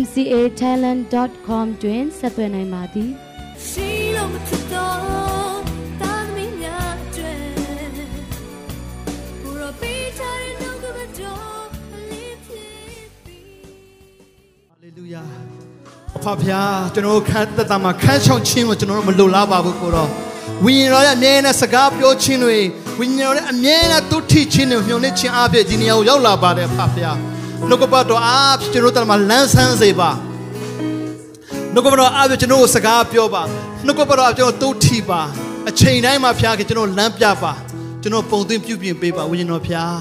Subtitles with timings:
[0.00, 3.10] mcatalent.com တွင်ဆက်သွယ်နိုင်ပါသည်
[3.66, 4.98] ရှိလို့မထတော့
[6.00, 7.34] တာသမီးများကျွဲ
[9.42, 11.66] ဘူရောပေးချင်တော့ကမတော်
[12.10, 12.70] လေးဖြစ်
[13.24, 13.46] ပြီး
[14.68, 15.22] ဟာလေလုယာ
[16.16, 20.10] အဖဖျားကျွန်တော်ခန်းတက်တာမှာခန်းချောင်းချင်းကိုကျွန်တော်တို့မလိုလားပါဘူးကိုတော့
[20.64, 22.58] ဝိညာဉ်တော်ရဲ့အမြဲတမ်းစကားပြောခြင်းတွေ
[22.98, 30.10] ဝိညာဉ်တော်ရဲ့အမြဲတမ်းတုထိခြင်းတွေညှို့နှိခြင်းအဖြစ်ဒီနေရာကိုရောက်လာပါတယ်အဖဖျား နှုတ်ကပတ်တော်အားဖြင့်ကျွန်တော်တို့မှာလန်းဆန်းစေပါ
[31.72, 33.42] နှုတ်ကပတ်တော်အားဖြင့်ကျွန်တော်ကိုစကားပြောပါ
[33.86, 35.20] နှုတ်ကပတ်တော်အားဖြင့်ကျွန်တော်တုထီပါ
[35.68, 37.52] အချိန်တိုင်းမှာဖျားခင်ကျွန်တော်လမ်းပြပါ
[38.02, 39.98] ကျွန်တော်ပုံသွင်းပြုပြင်ပေးပါဝိညာဉ်တော်ဖျား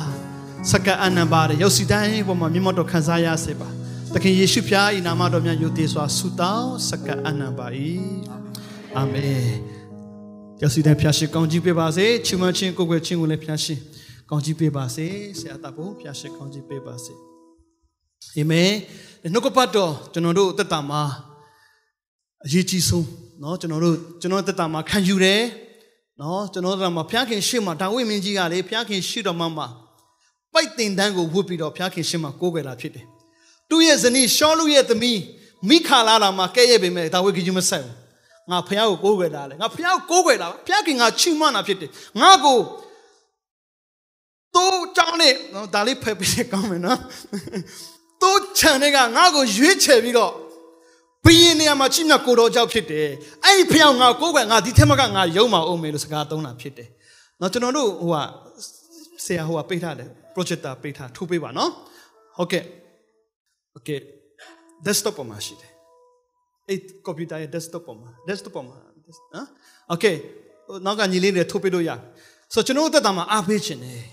[0.71, 3.67] စကားအနံပါတယ်ရောက်စီတိုင်းပေါ်မှာမြတ်မတော်ခံစားရစေပါ
[4.13, 7.67] သခင်ယေရှုဖျားဤနာမတော်မြတ်ယုတည်စွာဆုတောင်းစကားအနံပါ၏
[8.95, 9.49] အာမင်
[10.61, 13.79] ရောက်စီတိုင်းဖျားရှိကောင်းကြီးပေးပါစေချီးမွမ်းခြင်းကိုယ်ွယ်ခြင်းကိုလည်းဖျားရှင်
[14.29, 15.07] ကောင်းကြီးပေးပါစေ
[15.39, 17.36] ဆရာတော်ဘုဖျားရှိကောင်းကြီးပေးပါစေ
[18.36, 18.70] အာမင်
[19.32, 21.02] နှုတ်ကပတ်တော်ကျွန်တော်တို့တက်တာမှာ
[22.44, 23.06] အရေးကြီးဆုံး
[23.40, 25.40] เนาะကျွန်တော်တို့ကျွန်တော်တက်တာမှာခံယူတယ်
[26.18, 29.66] เนาะကျွန်တော်တို့မှာဖျားခင်ရှေ့မှာဒါဝိမင်းကြီးကလေဖျားခင်ရှေ့တော်မှာမှာ
[30.52, 33.04] ပိုက်တင်တန်းကိုဝတ်ပြီးတော့ဖျားခင်ရှေ့မှာကိုးကွယ်တာဖြစ်တယ်
[33.68, 35.20] သူ့ရဲ့ဇနီးရှောလူရဲ့သမီး
[35.68, 37.94] မိခါလာလာမှာကဲ့ရဲ့ပေမဲ့ဒါဝိကြီးမဆက်ဘူး
[38.50, 41.90] ငါဖျားကိုကိုးကွယ်တာလေငါဖျားကိုကိုးကွယ်တာဖျားခင်ငါချီးမွမ်းတာဖြစ်တယ်
[42.20, 42.58] ငါကို
[44.54, 45.34] တိုးကြောင်းနဲ့
[45.74, 46.98] ဒါလေးဖယ်ပြီးကောင်းမယ်နော်
[48.27, 50.33] သူခြံတွေကငါ့ကိုရွေးချယ်ပြီးတော့
[51.25, 53.07] ဘီရင်နေရာမှာချိမြတ်ကိုတော်ကြောက်ဖြစ်တယ်
[53.43, 56.89] အဲ့ဒီဖျောင်းငါကိုယ်ကငါဒီထက်မကငါယုံမအောင်မယ်လို့စကားသုံးတာဖြစ်တယ်
[57.41, 58.17] နော်ကျွန်တော်တို့ဟိုက
[59.25, 61.71] ဆရာဟိုကပေးထားတယ် projector ပေးထားထိုးပေးပါနော်
[62.37, 62.63] ဟုတ်ကဲ့
[63.75, 63.99] okay
[64.85, 65.71] desktop ပေါ်မှာရှိတယ်
[66.67, 69.47] အဲ့ computer ရဲ့ desktop ပေါ်မှာ desktop ပေါ်မှာဟမ်
[69.93, 70.15] okay
[70.85, 71.91] နောက်ကညီလေးတွေထိုးပေးလို့ရ
[72.53, 74.03] ဆိုကျွန်တော်တို့တက်တာမှာအားပေးခြင်းတယ်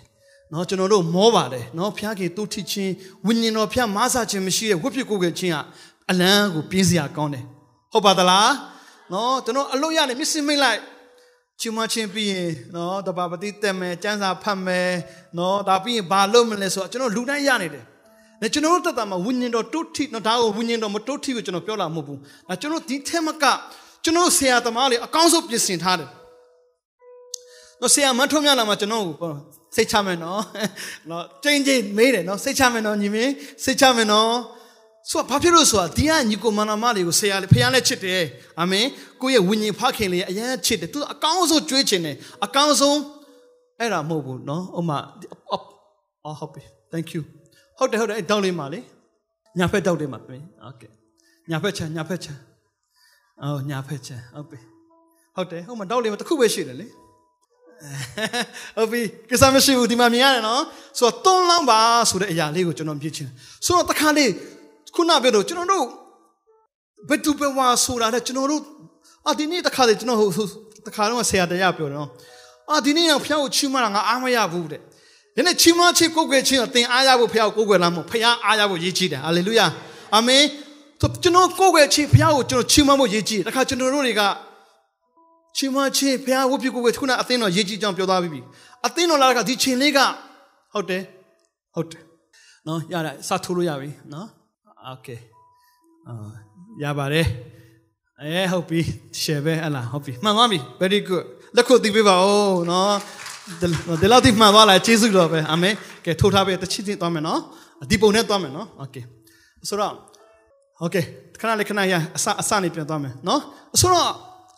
[0.53, 2.93] နော်ကျွန်တော်တို့မောပါတယ်နော်ဖျားကေတုထိချင်း
[3.27, 5.57] ဝိညာဉ်တော်ဖျားမားစားခြင်းမရှိတဲ့ဝိဖြစ်ကိုယ်ကချင်းက
[6.11, 7.45] အလန်းကိုပြင်းစရာကောင်းတယ်
[7.93, 8.51] ဟုတ်ပါသလား
[9.13, 10.81] နော်ကျွန်တော်အလို့ရတယ်မျက်စိမိတ်လိုက်
[11.61, 14.91] ချီမချင်းပြီးရင်နော်တပါပတိတက်မယ်စံစာဖတ်မယ်
[15.39, 17.85] နော်ဒါပြီးရင်ဘာလုပ်မလဲဆိုတော့ကျွန်တော်လူတိုင်းရနေတယ်။
[18.55, 22.19] ကျွန်တော်တို့တက်တာမှာဝိညာဉ်တော်တုထိနော်ဒါကိုဝိညာဉ်တော်မတုထိကိုကျွန်တော်ပြောလာမဟုတ်ဘူး။
[22.49, 23.45] ဒါကျွန်တော်ဒီထဲမှာက
[24.05, 26.09] ကျွန်တော်ဆရာသမားတွေအကောင်းဆုံးပြင်ဆင်ထားတယ်။
[27.81, 29.33] နော်ဆရာမထွန်းမြလာမှာကျွန်တော်ကို
[29.76, 30.42] စိတ်ချမယ်နော်
[31.10, 33.32] နော်ကျင်းချင်းမေးတယ်နော်စိတ်ချမယ်နော်ညီမင်း
[33.64, 34.34] စိတ်ချမယ်နော်
[35.10, 38.24] ဆိုတော့ဘာဖြစ်လို့ဆိုတာဒီကညီကိုမနာမလေးကိုဆရာလေးဖခင်လည်းချစ်တယ်
[38.60, 38.86] အာမင်
[39.22, 43.00] ကိုယ့်ရဲ့ဝိညာဉ်ဖခင်လေးအရင်ချစ်တယ်သူအကောင်းဆုံးကြွေးချင်တယ်အကောင်းဆုံး
[43.80, 44.98] အဲ့ဒါမဟုတ်ဘူးနော်ဥမာ
[45.52, 47.22] အော်ဟုတ်ပြီ thank you
[47.78, 48.80] ဟုတ်တယ်ဟုတ်တယ်တောင်းလေးပါလေ
[49.58, 50.84] ညာဖက်တောက်တယ်မှာပြင်โอเค
[51.50, 52.40] ညာဖက်ချမ်းညာဖက်ချမ်း
[53.42, 54.60] အော်ညာဖက်ချမ်းဟုတ်ပြီ
[55.36, 56.88] ဟုတ်တယ်ဟုတ်မှာတောက်လေးမှာတစ်ခုပဲရှိတယ်လေ
[58.77, 60.63] ဟုတ်ပြီကိစ္စမရှိဘူးဒီမှာမြင်ရတယ်နော်
[60.99, 61.81] ဆိုတော့သုံးလောင်းပါ
[62.11, 63.29] ဆိုတဲ့အရာလေးကိုကျွန်တော်ပြချင်
[63.65, 64.31] ဆိုတော့တခါလေး
[64.95, 65.87] ခုနပြောတော့ကျွန်တော်တို့
[67.09, 68.63] ဘယ်သူပဲဝါဆိုတာတဲ့ကျွန်တော်တို့
[69.29, 70.47] အာဒီနေ့တခါလေးကျွန်တော်ဟို
[70.87, 72.11] တခါတော့ဆရာတရားပြောတယ်နော်
[72.71, 74.81] အာဒီနေ့တော့ဖျောက်ကိုချီးမတာငါအားမရဘူးတဲ့
[75.37, 79.67] ဒီနေ့ချီးမချီးကိုးကွယ်ခြင်းတော့သင်အားရဖို့ဖျောက်ကိုးကွယ်လာမို့ဖျားအားရဖို့ရည်ကြည်တယ်ဟာလေလုယာ
[80.15, 80.43] အာမင်
[81.01, 84.23] ဆိုကျွန်တော်ကိုးကွယ်ခြင်းဖျားကိုကျွန်တော်ချီးမဖို့ရည်ကြည်တခါကျွန်တော်တို့တွေက
[85.56, 88.42] ချီမချေဖះဝတ်ပြုကိုကိုခုနအသင်းတော်ရေးကြည့်ကြောင်းပြောသားပြီးပြီ
[88.86, 90.00] အသင်းတော်လာကဒီချိန်လေးက
[90.74, 91.04] ဟုတ်တယ်
[91.76, 92.04] ဟုတ်တယ်
[92.68, 94.28] နော်ရတယ်စထိုးလို့ရပြီနော်
[94.86, 95.08] โอเค
[96.08, 96.14] အာ
[96.84, 97.28] ရပါတယ်
[98.22, 98.82] အဲဟုတ်ပြီ
[99.22, 101.26] share ပဲဟလားဟုတ်ပြီမှန်သွားပြီ very good
[101.56, 102.94] လက်ခုပ်တီးပေးပါဦးနော်
[104.02, 105.74] ဒီလောက်တိမှန်သွားလားကျေးဇူးတော်ပဲအာမင်
[106.06, 107.40] ကဲထိုးထားပေးတချစ်ချင်းသွားမယ်နော်
[107.90, 108.96] ဒီပုံနဲ့သွားမယ်နော်โอเค
[109.70, 109.94] ဆိုတော့
[110.80, 110.96] โอเค
[111.40, 113.42] ခဏလေးခဏရအစအစနေပြန်သွားမယ်နော်
[113.82, 114.12] ဆိုတော့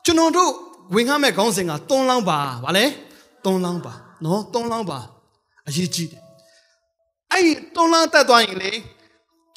[0.05, 0.51] ကျွန်တော်တို့
[0.94, 2.84] ဝင်ခမဲ့ခေါင်းစဉ်က3လောင်းပါဗာလဲ
[3.44, 3.92] 3လောင်းပါ
[4.24, 4.98] နော်3လောင်းပါ
[5.68, 6.22] အရေးကြီးတယ်
[7.32, 8.72] အဲ့ဒီ3လောင်းတက်သွားရင်လေ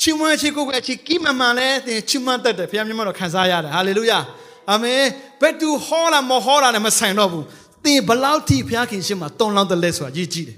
[0.02, 4.20] ချီးမွမ်းချီးကိုယ်ကချီးကိမမှန်လဲသင်ချီးမွမ်းတတ်တယ်ဘုရားမြတ်မတော်ခံစားရတယ်ဟာလေလုယာ
[4.70, 5.02] အာမင်
[5.42, 7.46] ဘယ်သူဟောလာမဟောလာလည်းမဆိုင်တော့ဘူး
[7.84, 10.58] သင်ဘလောက်ထိဘုရားခင်ရှင်းမှာ3လောင်းတလဲဆိုတာရေးကြည့်တယ်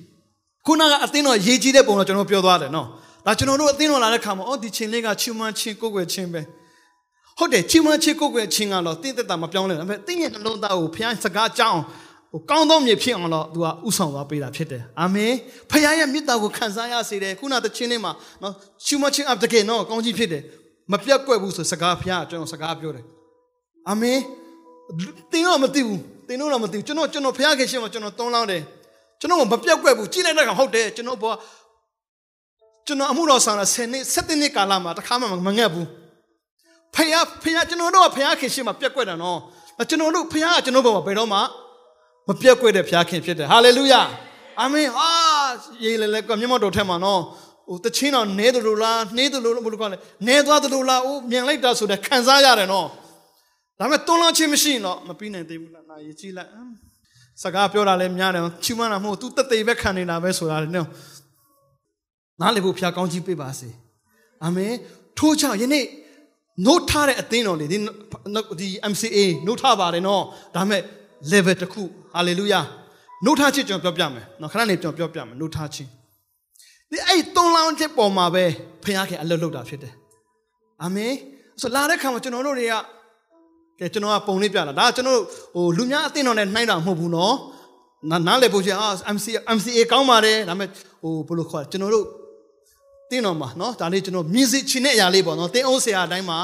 [0.66, 2.88] ခုနကအသင်းတော်ရေးကြည့်တဲ့ပုံတော့ကျွန်တော်ပြောသွားတယ်နော်
[3.26, 6.42] ဒါကျွန်တော်တို့အသင်းတော်လာတဲ့ခါမှာအော်ဒီချင်းလေးကချီးမွမ်းချင်းကိုယ်ွယ်ချင်းပဲ
[7.40, 11.82] ဟုတ်တယ်ချီးမွမ်းချစ်ကိုယ်ွယ်ခြင်းကတော့တင့်သက်တာမပြောင်းလဲဘူးဒါပေမဲ့တင့်ရဲ့နှလုံးသားကိုဖခင်စကားကြောင်း
[12.32, 15.34] ဟိုကောင်းသောမြေဖြစ်အောင်တော့သူကဥဆောင်သွားပေးတာဖြစ်တယ်အာမင်
[15.72, 18.12] ဖခင်ရဲ့မေတ္တာကိုခံစားရစေတယ်ခုနတခြင်းလေးမှာ
[18.42, 18.54] နော်
[18.86, 20.44] ချီးမွမ်းခြင်းအပ်တကယ်နော်ကောင်းကြီးဖြစ်တယ်
[20.92, 23.06] မပြတ်ကွက်ဘူးဆိုစကားဖျားကျွန်တော်စကားပြောတယ်
[23.90, 24.20] အာမင်
[25.32, 28.62] တင်းတော့မသိဘူးတင်းတော့မသိဘူးကျွန်တော်ကျွန်တော်ဖျားခင်ရှင်းမှာကျွန်တော်တုံးလောင်းတယ်
[29.20, 31.34] ကျွန်တော်မပြတ်ကွက်ဘူးကြည့်လိုက်တဲ့ကောင်ဟုတ်တယ်ကျွန်တော်ဘော
[32.88, 35.88] ကျွန်တော်အမှုတော်ဆောင်လာ10နှစ်7နှစ်ကာလမှာတစ်ခါမှမငတ်ဘူး
[36.96, 39.40] ဖျားဖျားကျွန်တော်တို့ကဖျားခင်ရှင်းမှာပြတ်ကွက်တာနော်
[39.90, 41.40] ကျွန်တော်တို့ဖျားကကျွန်တော်ဘောမှာဘယ်တော့မှ
[42.28, 44.02] မပြတ်ကွက်တဲ့ဖျားခင်ဖြစ်တယ်ဟာလေလုယာ
[44.60, 45.10] အာမင်ဟာ
[45.84, 47.22] ရေးလေလေကမြတ်မတော်ထဲမှာနော်
[47.70, 49.98] ဟိုတချင်းတော့နဲတယ်လို့လားနှေးတယ်လို့ဘယ်လိုကောလဲ
[50.28, 52.88] နဲသွားတယ်လို့လားအိုးမြန်လိုက်တာဆိုတဲ့ခံစားရတယ်နော်
[53.80, 56.50] ဒါပေမဲ့တွန်းလောင်းခြင်းမရှိရင်တော့မပြီးနိုင်သေးဘူးလားနာရေးကြည့်လိုက်
[57.42, 60.88] စကားပြောတာလည်းများတယ်ချီးမွမ်းတာမဟုတ်သူတက်သေးပဲခံနေတာပဲဆိုတာလေနော်
[62.42, 63.70] နားလေဖို့ဖျားကောင်းကြီးပေးပါစေ
[64.44, 64.74] အာမင်
[65.18, 65.86] ထိုးချယနေ့
[66.66, 67.78] နိုးထားတဲ့အသင်းတော်လေဒီ
[68.60, 70.24] ဒီ MCA နိုးထားပါတယ်နော်
[70.56, 70.82] ဒါပေမဲ့
[71.32, 71.84] level တစ်ခု
[72.16, 72.66] hallelujah
[73.26, 75.90] နိုးထားခြင်းကျွန်တော်ပြောပြမယ်နော်ခဏနေကျွန်တော်ပြောပြမယ်နိုးထားခြင်း
[76.92, 78.46] ဒီအဲ့သုံးလောင်းချက်ပေါ်မှာပဲ
[78.84, 79.94] ဖခင်အလွတ်လွတ်တာဖြစ်တယ်
[80.84, 81.14] အာမင်
[81.62, 82.76] ဆိုလာတဲ့ခါမှာကျွန်တော်တို့တွေက
[83.80, 85.20] ကဲကျွန်တော်ကပုံလေးပြတာဒါကျွန်တော်
[85.56, 87.36] ဟိုလူများအသင်းတော်နဲ့နှိုင်းတာမဟုတ်ဘူးနော်
[88.10, 89.26] နားနားလေဖို့ချင်အာ MC
[89.58, 90.70] MCA ကောင်းပါတယ်ဒါပေမဲ့
[91.02, 92.06] ဟိုဘယ်လိုခေါ်ကျွန်တော်တို့
[93.12, 96.40] တင်းတော်မှာနော်ဒါလေးကျွန်တော်မြင်စေချင်တဲ့အရာလေးပေါ့နော်တင်းအောင်ဆရာအတိုင်းမှာ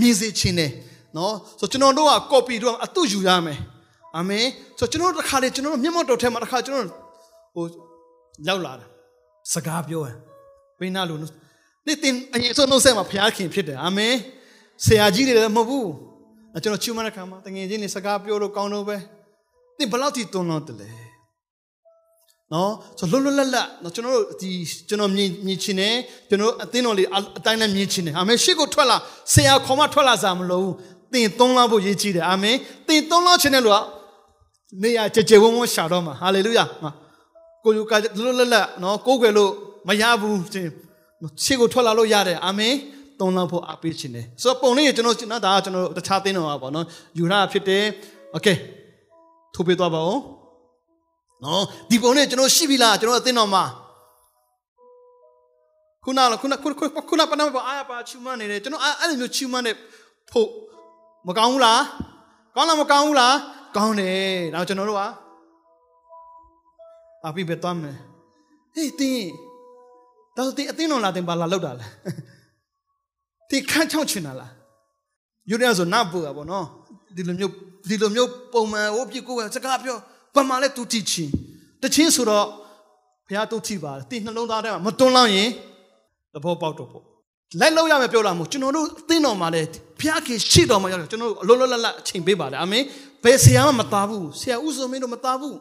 [0.00, 0.70] မြင်စေချင်တယ်
[1.16, 3.58] နော်ဆိုကျွန်တော်တို့က copy တို့အတုယူရမယ်
[4.16, 4.44] အာမင်
[4.78, 6.88] ဆိုကျွန်တော်တို့တစ်ခါလေကျွန်တော်တို့မျက်မှောက်တော်ထဲမှာတစ်ခါကျွန်တော်
[7.54, 7.64] ဟို
[8.48, 8.88] ရောက်လာတယ်
[9.52, 10.16] စကားပြောရင်
[10.78, 11.20] ဘိနာလို့
[11.86, 14.14] နေ့တင်အရင်ဆုံးနှုတ်ဆက်မှာဘုရားခင်ဖြစ်တယ်အာမင်
[14.84, 15.90] ဆရာကြီးတွေလည်းမဟုတ်ဘူး
[16.64, 18.96] ကျွန်တော်ချူမတဲ့ခါမှာတငယ်ချင်းတွေစကားပြောလို့ကောင်းတော့ပဲ
[19.78, 20.88] တင်ဘယ်လောက်ထိတွန်းလို့တလဲ
[22.53, 24.49] နော်ဆိုလွတ်လွတ်လပ်လပ်နော်ကျွန်တော်တို့ဒီ
[24.87, 25.95] ကျွန်တော်မြင်မြင်ချင်တယ်
[26.29, 27.07] ကျွန်တော်အသင်းတော်လေး
[27.37, 28.97] အတိုင်းနဲ့မြင်ချင်တယ်အာမင်ရှေ့ကိုထွက်လာ
[29.33, 30.69] ဆရာခေါ်မထွက်လာစားမလို့
[31.13, 32.55] တင်သုံးလောက်ဖို့ရည်ကြီးတယ်အာမင်
[32.87, 33.77] တင်သုံးလောက်ချင်တဲ့လူက
[34.81, 36.65] နေရကြကြဝုံဝုံရှာတော့မှာဟာလေလုယာ
[37.63, 37.93] ကိုယူက
[38.23, 39.51] လွတ်လွတ်လပ်နော်ကိုးကွယ်လို့
[39.87, 40.37] မရဘူး
[41.43, 42.73] ရှေ့ကိုထွက်လာလို့ရတယ်အာမင်
[43.19, 46.85] သုံးလောက်ဖို့အားပေးခြင်းတယ်ဆိုတော့ပုံလေးကျွန်တော်နော်ဒါကကျွန်တော်တခြားသင်းတော်ပါပေါ့နော်
[47.17, 47.83] ယူရဖြစ်တယ်
[48.33, 48.47] โอเค
[49.53, 50.17] ထိုးပေးသွားပါဦး
[51.44, 53.64] နော်ဒီပုံလေးကျွန်တော်ရှိပြီလားကျွန်တော်အသင်းတော်မှာ
[56.04, 56.68] ခုနကခုနခု
[57.08, 59.72] ခုနပနမပါအားပါချူမနေတယ်ကျွန်တော်အဲ့လိုမျိုးချူမနေ
[60.30, 60.48] ဖို့
[61.26, 61.82] မကောင်းဘူးလား
[62.54, 63.34] ကောင်းလားမကောင်းဘူးလား
[63.76, 65.02] ကောင်းတယ်ဒါကျွန်တော်တို့က
[67.24, 67.96] အပိပဲသွားမယ်
[68.74, 69.28] ဟေးတင်း
[70.36, 71.90] ဒါဆိုတင်းအသင်းတော်လာတင်ပါလာလောက်တာလား
[73.50, 74.52] ဒီခန်းချောက်ချင်တာလား
[75.50, 76.66] ယူရဆိုနတ်ပူတာပေါ့နော်
[77.16, 77.52] ဒီလိုမျိုး
[77.88, 79.98] ဒီလိုမျိုးပုံမှန်ဟိုပြကိုယ်စကားပြော
[80.38, 81.32] ဘာမှလည်းတူတီချင်း
[81.82, 82.46] တချင်းဆိုတော့
[83.28, 85.48] ဘုရားတူတီပါတယ်ဒီနှလုံးသားထဲမှာမတွန်းလောင်းရင်
[86.34, 87.04] သဘောပေါက်တော့ပေါ့
[87.60, 89.68] လက်လောက်ရမယ်ပြောလာမို့ကျွန်တော်တို့အသင်းတော်မှာလည်း
[90.00, 92.82] ဘုရားခင်ရှိတော်မှာရောက်ကျွန်တော်တို့အလုံးလုံးလတ်လတ်အချိန်ပေးပါတယ်အာမင်
[93.24, 95.56] ဘယ်ဆရာမှမသားဘူးဆရာဥစုံမင်းတို့မသားဘူး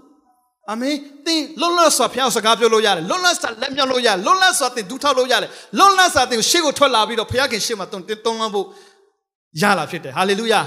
[0.69, 0.95] အာမင်
[1.25, 8.67] သင်လွတ်လပ်စွာဘုရားစကားပြောလို့ရတယ်လွတ်လပ်စွာလက်မြောက်လို့ရတယ်လွတ်လပ်စွာသင်ဒူးထောက်လို့ရတယ်လွတ်လပ်စွာသင်ရှေ့ကိုထွက်လာပြီးတော့ဘုရားခင်ရှေ့မှာတုံတင်တုံးလန်းဖို့
[9.61, 10.61] ရလာဖြစ်တယ်ဟာလေလုယာ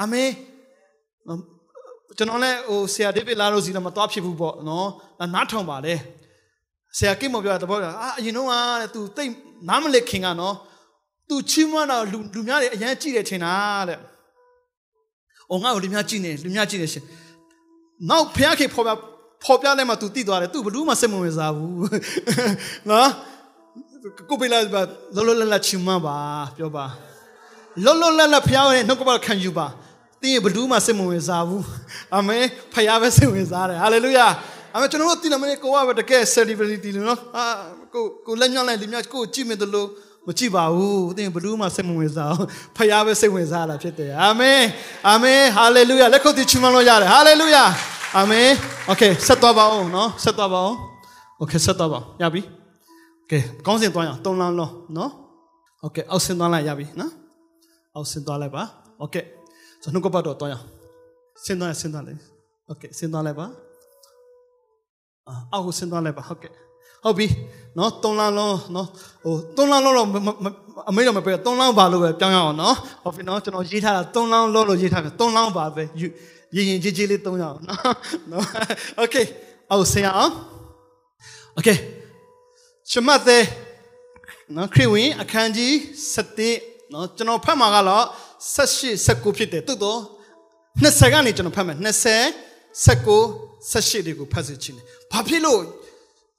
[0.00, 0.28] အာမင်
[2.17, 4.89] ကျွန်တော်လည်းဟိုဆရာဒေးဗစ်လာရိုစီတော့မသွားဖြစ်ဘူးပေါ့နော်
[5.33, 5.95] နားထောင်ပါလေ
[6.97, 9.31] ဆရာကိတ်မပြောတဲ့ဘောအာအရင်တော့ကတဲ့ तू တိတ်
[9.69, 10.55] နားမလစ်ခင်ကနော်
[11.29, 13.53] तू ချီးမွမ်းတော့လူလူများတွေအရန်ကြည့်တယ်ထင်တာ
[13.89, 13.99] တဲ့။
[15.51, 17.03] အော်ငါ့ကိုလူများကြည့်နေလူများကြည့်နေရှင်။
[18.09, 18.91] နောက်ဖះခေဖော်ပြ
[19.43, 21.73] ဖော်ပြလိုက်မှ तू တိသွားတယ် तू ဘလူးမှစိတ်မဝင်စားဘူး။
[22.89, 23.09] နော်
[24.29, 24.81] ကိုပေးလာပါ
[25.15, 26.17] လောလောလတ်လတ်ချီးမွမ်းပါ
[26.57, 26.85] ပြောပါ။
[27.85, 29.67] လောလောလတ်လတ်ဖះရဲ့နှုတ်ကပခံယူပါ။
[30.21, 31.63] တင်းဘလူးမှစိတ်မဝင်စားဘူး။
[32.13, 34.27] အာမင်ဖះပဲစိတ်ဝင်စားတယ်။ဟာလေလုယာ။
[34.75, 37.45] အမေကျွန်တော်တို့တင်တယ်မင်းကိုကပဲတကယ် celebrity လို့နော်အာ
[37.93, 39.87] ကိုကိုလက်ညှောင်းလိုက်လူများကိုကြည့်မြင်တယ်လို့
[40.27, 44.61] မကြည့်ပါဘူးသင်ဘလူးမှစိတ်မဝင်စားအောင်ဖခင်ပဲစိတ်ဝင်စားတာဖြစ်တယ်အာမင်
[45.07, 47.63] အာမင်ဟာလေလုယာလက်ခုပ်တီချီးမွမ်းလို့ရတယ်ဟာလေလုယာ
[48.17, 48.49] အာမင်
[48.87, 50.77] โอเคဆက်သွားပါအောင်နော်ဆက်သွားပါအောင်
[51.39, 52.41] โอเคဆက်သွားပါရပြီ
[53.19, 53.33] โอเค
[53.65, 55.11] ကောင်းစင်သွားရအောင်တုံးလန်းလို့နော်
[55.81, 57.11] โอเคအောက်ဆင်းသွားလိုက်ရပြီနော်
[57.95, 58.63] အောက်ဆင်းသွားလိုက်ပါ
[58.99, 59.15] โอเค
[59.81, 60.65] ဆိုနှုတ်ကပတ်တော်သွားရအောင်
[61.45, 62.19] ဆင်းသွားဆင်းသွားလိုက်
[62.67, 63.47] โอเคဆင်းသွားလိုက်ပါ
[65.51, 66.53] အောက်ကိုဆင်းသွားလိုက်ပါဟုတ်ကဲ့
[67.03, 67.27] ဟုတ်ပြီ
[67.77, 68.87] နော်သုံးလလုံးနော်
[69.23, 70.07] ဟိုသုံးလလုံးတော့
[70.89, 77.79] အမေတော့မပြောသုံးလပါလို့ပဲပြောင်းရအောင်နော်ဟုတ်ပြီနော်ကျွန်တော်ရေးထားတာသုံးလလုံးလို့ရေးထားတယ်သုံးလပါပဲရင်ရင်ကြီးကြီးလေးသုံးရအောင်နော်
[78.31, 78.45] နော်
[78.97, 79.15] โอเค
[79.71, 80.31] အောက်ဆင်းရအောင်
[81.53, 81.69] โอเค
[82.91, 83.43] ရှမတ်တဲ့
[84.55, 85.71] နော်ခရစ်ဝင်အခန်းကြီး
[86.33, 88.05] 7နော်ကျွန်တော်ဖတ်မှာကတော့
[88.40, 90.00] 18 19ဖြစ်တယ်တိုးတော့
[90.82, 91.86] 20ကနေကျွန်တော်ဖတ်မယ်20
[92.86, 95.62] 19 18တွေကိုဖတ်စေချင်တယ်ဘာဖြစ်လို့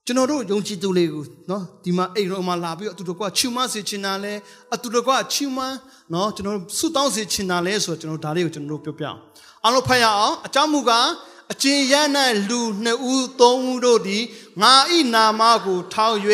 [0.05, 4.33] ကျွန်တော်တို့ယုံကြည်သူလေးကိုနော်ဒီမှာအိမ်တော်မှာလာပြီးအတူတကွချူမစေချင်တာလဲ
[4.73, 5.59] အတူတကွချူမ
[6.13, 9.19] နော်ကျွန်တော်ဆုတောင်းစေချင်တာလဲဆိုတော့ကျွန်တော်ဒါလေးကိုကျွန်တော်တို့ပြောပြအောင်
[9.63, 11.07] အားလုံးဖတ်ရအောင်အကြောင်းမူကား
[11.53, 11.93] အကျဉ်ရ၌
[12.49, 14.23] လူနှစ်ဦးသုံးဦးတို့သည်
[14.61, 16.17] ငါဤနာမကိုထောက်၍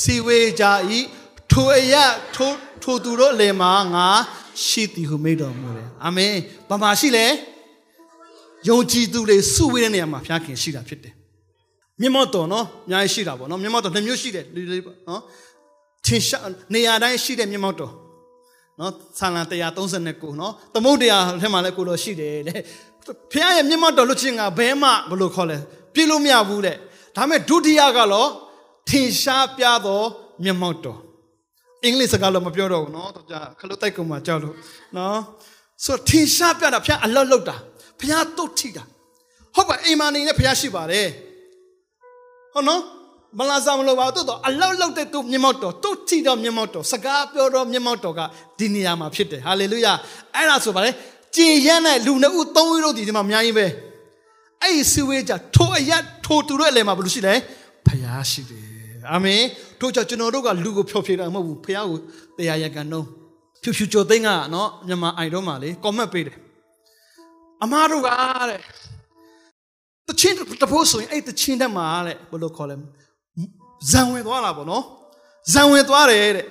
[0.00, 0.64] စီဝေကြ၏
[1.50, 1.94] ထိုအရ
[2.34, 4.08] ထိုထိုသူတို့အလယ်မှာငါ
[4.66, 6.32] ရှိသည်ဟုမိန့်တော်မူတယ်အာမင်
[6.68, 7.26] ဘာမှရှိလဲ
[8.68, 11.14] ယုံကြည်သူတွေစုဝေးတဲ့နေရာမှာဘုရားခင်ရှိတာဖြစ်တယ်
[12.00, 15.22] မြတ်မော့တော်နော်အများကြီးရှိတာပေါ့နော်မြတ်မော့တော်နှစ်မျိုးရှိတယ်လူလေးနော်
[16.06, 16.42] ထင်ရှား
[16.74, 17.92] နေရာတိုင်းရှိတဲ့မြတ်မော့တော်
[18.80, 19.42] နော်ဆာလံ
[19.90, 22.60] 139နော်သမုတ်တရားထဲမှာလည်းကိုလိုရှိတယ်တဲ့
[23.30, 25.58] ဖခင်ရဲ့မြတ်မော့တော်လွတ်ခြင်းကဘဲမှဘယ်လိုခေါ်လဲ
[25.94, 26.76] ပြည့်လို့မရဘူးတဲ့
[27.16, 28.30] ဒါပေမဲ့ဒုတိယကတော့
[28.88, 30.02] ထင်ရှားပြသော
[30.44, 30.98] မြတ်မော့တော်
[31.84, 34.54] အင်္ဂလိပ်စကားလို့မပြောတော့ဘူးနော်တော့ကြာခလုတ်တိုက်ကုန်မှာကြောက်လို့
[34.96, 35.18] နော်
[35.84, 37.56] ဆိုထင်ရှားပြတာဖခင်အလောက်လောက်တာ
[38.00, 38.82] ဖခင်တုတ်ထိတာ
[39.54, 41.06] ဟုတ်ပါအိမ်မာနေနဲ့ဖခင်ရှိပါတယ်
[42.54, 42.82] ဟုတ်နော်
[43.38, 48.20] မလာစားမလို့ပါတော့တော့အလောက်လောက်တဲ့သူမြတ်မောက်တော်တုတ်ထိတော့မြတ်မောက်တော်စကားပြောတော့မြတ်မောက်တော်က
[48.58, 49.92] ဒီနေရာမှာဖြစ်တယ်ဟာလေလုယာ
[50.34, 50.90] အဲ့ဒါဆိုပါလေ
[51.36, 53.66] ကြည်ရမ်းတဲ့လူနှစ်ဦးသုံးဦးတို့ဒီဒီမှာအများကြီးပဲ
[54.62, 57.34] အဲ့ဒီစီဝေးကြထိုအရက်ထိုသူတို့အလယ်မှာဘယ်လိုရှိလဲ
[57.86, 58.67] ဖခင်ရှိတယ်
[59.12, 59.42] အာမင်
[59.80, 61.98] တို့ကြောင့်ကျွန်တော်တို့ကလူကိုဖျော်ဖြေတာမဟုတ်ဘူးဖခင်ကို
[62.38, 63.04] တရားရကန်တော့
[63.62, 66.36] ဖြူဖြူကျော်သိန်းကနော်မြန်မာအိုင်တော့မှာလေကွန်မန့်ပေးတယ်
[67.62, 68.08] အမားတို့က
[68.50, 68.60] တဲ့
[70.08, 72.76] တချင်းတဖို့ဆိုရင်အဲ့တချင်းတက်မှာတဲ့ဘယ်လိုခေါ်လဲ
[73.90, 74.84] ဇံဝင်သွားလာပေါ့နော်
[75.52, 76.46] ဇံဝင်သွားတယ်တဲ့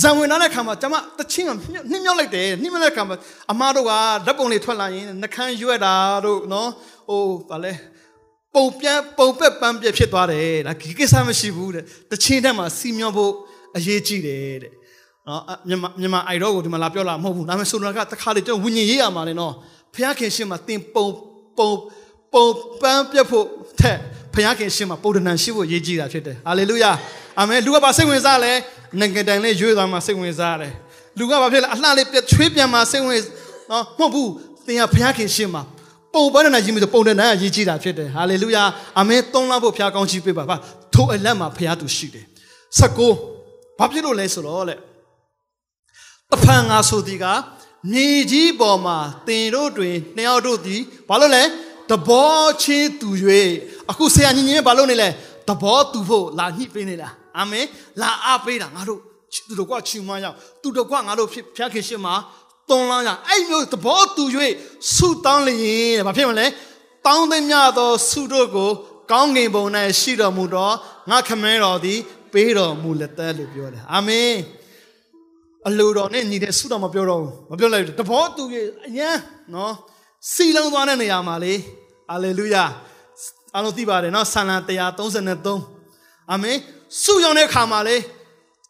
[0.00, 1.50] ဇံဝင်လာတဲ့ခါမှာကျမတချင်းက
[1.90, 3.16] နှင်းမြောက်လိုက်တယ်နှင်းမြောက်တဲ့ခါမှာ
[3.52, 5.94] အမားတို့ကဓာတ်ပုံတွေထွက်လာရင်နှခမ်းရွက်တာ
[6.24, 6.70] တို့နော်
[7.08, 7.20] ဟို
[7.50, 7.72] ဗာလဲ
[8.54, 13.32] ပုံပြန်ပုံပက်ပန်းပြက်ဖြစ်သွားတယ်ဒါဒီကိစ္စမရှိဘူးတဲ့တချင်းတက်မှာစီမျောဖို့
[13.76, 14.72] အရေးကြီးတယ်တဲ့
[15.28, 19.52] နော်မြန်မာမြန်မာအိုင်တော့ကိုဒီမှာလာပြောလာမဟုတ်ဘူးဒါပေမဲ့ဆိုတော့ကတခါလေကျွန်တော်ဝิญဉ်ရေးရမှာလေနော်
[19.94, 21.06] ဖျားခင်ရှင်းမှာတင်ပုံ
[21.58, 21.70] ပုံ
[22.32, 22.46] ပုံ
[22.82, 23.46] ပန်းပြက်ဖို့
[23.80, 23.96] တဲ့
[24.34, 26.92] ဖျားခင်ရှင်းမှာပုံဒဏန်ရှိဖို့ရေးကြည့်တာဖြစ်တယ်ဟာလေလုယာ
[27.38, 28.52] အာမင်လူကပါစိတ်ဝင်စားလဲ
[29.00, 30.72] ငကတိုင်လေးရွေးသွားမှစိတ်ဝင်စားတယ်
[31.18, 33.20] လူကဘာဖြစ်လဲအလှလေးပြချွေးပြန်မှစိတ်ဝင်
[33.70, 34.30] နော်မဟုတ်ဘူး
[34.66, 35.62] သင်ကဖျားခင်ရှင်းမှာ
[36.14, 38.62] ပုံပန်းဒဏန်ရေးမျိုးပုံဒဏန်ကရေးကြည့်တာဖြစ်တယ်ဟာလေလုယာ
[38.98, 40.56] အာမင်သုံးလောက်ဖို့ဖျားကောင်းချီးပေးပါပါ
[40.94, 42.26] ထိုအလက်မှာဖျားသူရှိတယ်
[42.78, 43.00] ၁၉
[43.78, 44.76] ဘာဖြစ်လို့လဲဆိုတော့လေ
[46.30, 47.24] တဖန်ငါဆိုဒီက
[47.92, 51.42] မြေကြီးပေါ်မှာတင်တို့တွင်နှစ်ယောက်တို့သည်ဘာလို့လဲ
[51.90, 53.08] တဘောချင်းသူ၍
[53.90, 55.08] အခုဆရာညီညီဘာလို့နေလဲ
[55.48, 57.66] တဘောသူဖို့လာညှိပေးနေတာအာမင်
[58.00, 59.00] လာအားပေးတာငါတို့
[59.48, 62.14] သူတို့ကချီမရောက်သူတို့ကငါတို့ဖြစ်ဖျက်ခင်ရှင်းမှာ
[62.68, 64.24] သွန်လောင်းရအဲ့မျိုးတဘောသူ၍
[64.94, 65.58] ဆုတောင်းလျင်
[65.96, 66.46] တဲ့ဘာဖြစ်မလဲ
[67.06, 68.70] တောင်းသိမြသောဆုတို့ကို
[69.12, 69.64] ကောင်းကင်ဘုံ၌
[70.00, 70.70] ရှိတော်မူသော
[71.10, 71.98] ငါခမဲတော်သည်
[72.32, 74.34] ပေးတော်မူလက်သက်လို့ပြောတယ်အာမင်
[75.68, 79.16] အလိုတော်နဲ့ညီတဲ့ဆုတော်မပြောတော့ဘူးမပြောလိုက်ဘူးတဘောသူရဲ့အရန်
[79.54, 79.74] နော်
[80.32, 81.54] စီလုံးသွားတဲ့နေရာမှာလေ
[82.08, 82.64] ဟာလေလုယာ
[83.54, 84.56] အားလုံးသိပါတယ်နော်ဆန်လာ
[85.24, 86.56] 133အာမင်
[87.02, 87.96] ဆုရောင်တဲ့ခါမှာလေ